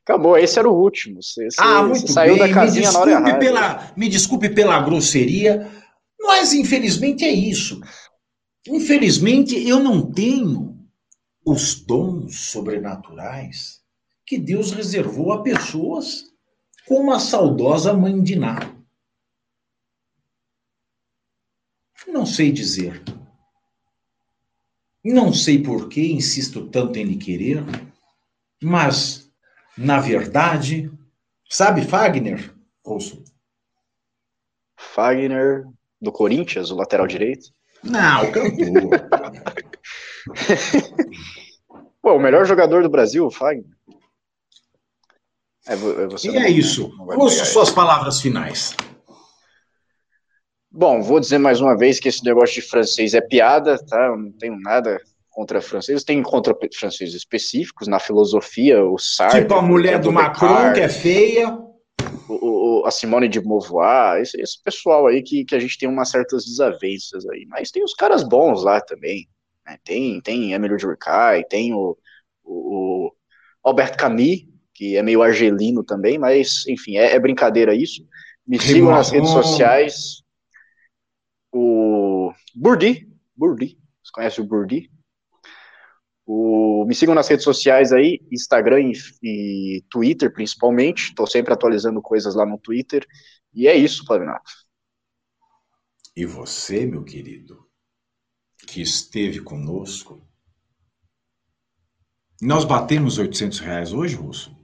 [0.03, 1.23] Acabou, esse era o último.
[1.23, 2.47] Você, ah, muito você saiu bem.
[2.47, 3.39] da casinha na hora errada.
[3.39, 5.67] Pela, me desculpe pela grosseria,
[6.21, 7.81] mas infelizmente é isso.
[8.67, 10.77] Infelizmente eu não tenho
[11.43, 13.86] os dons sobrenaturais
[14.27, 16.25] que Deus reservou a pessoas
[16.85, 18.59] como a saudosa mãe de Ná.
[22.05, 23.01] Não sei dizer.
[25.03, 27.63] Não sei por que insisto tanto em lhe querer,
[28.61, 29.31] mas,
[29.77, 30.91] na verdade,
[31.49, 32.53] sabe Fagner,
[32.85, 33.23] Rosso?
[34.75, 35.65] Fagner,
[36.01, 37.53] do Corinthians, o lateral direito?
[37.81, 38.89] Não, o cantor.
[42.01, 43.77] Pô, o melhor jogador do Brasil, o Fagner.
[45.67, 46.91] É, é e é isso.
[46.99, 48.75] Ouço suas palavras finais.
[50.71, 54.07] Bom, vou dizer mais uma vez que esse negócio de francês é piada, tá?
[54.07, 54.99] Eu não tenho nada
[55.29, 59.41] contra franceses, tem contra franceses específicos na filosofia, o Sartre.
[59.41, 61.57] Tipo a mulher do Macron, que é feia.
[62.29, 65.87] O, o, a Simone de Beauvoir, esse, esse, pessoal aí que, que a gente tem
[65.87, 67.45] umas certas desavenças aí.
[67.47, 69.27] Mas tem os caras bons lá também.
[69.65, 69.77] Né?
[69.83, 71.97] Tem, tem Emílio Durkheim, tem o,
[72.43, 73.11] o, o
[73.63, 74.45] Albert Camus,
[74.77, 78.07] que é meio argelino também, mas enfim, é, é brincadeira isso.
[78.45, 80.21] Me sigam nas redes sociais.
[81.51, 84.91] O Burdi, Burdi, você conhece o Burdi?
[86.27, 88.93] O, me sigam nas redes sociais aí, Instagram e,
[89.23, 91.05] e Twitter principalmente.
[91.05, 93.03] Estou sempre atualizando coisas lá no Twitter.
[93.51, 94.51] E é isso, Pavinato.
[96.15, 97.67] E você, meu querido,
[98.67, 100.21] que esteve conosco,
[102.39, 104.56] nós batemos 800 reais hoje, Russo?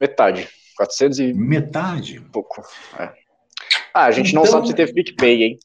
[0.00, 0.48] Metade.
[0.76, 1.32] 400 e.
[1.32, 2.20] Metade?
[2.32, 2.62] Pouco.
[2.98, 3.12] É.
[3.94, 5.58] Ah, a gente então, não sabe se teve PicPay, hein?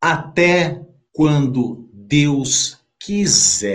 [0.00, 0.80] Até
[1.12, 3.68] quando Deus quiser.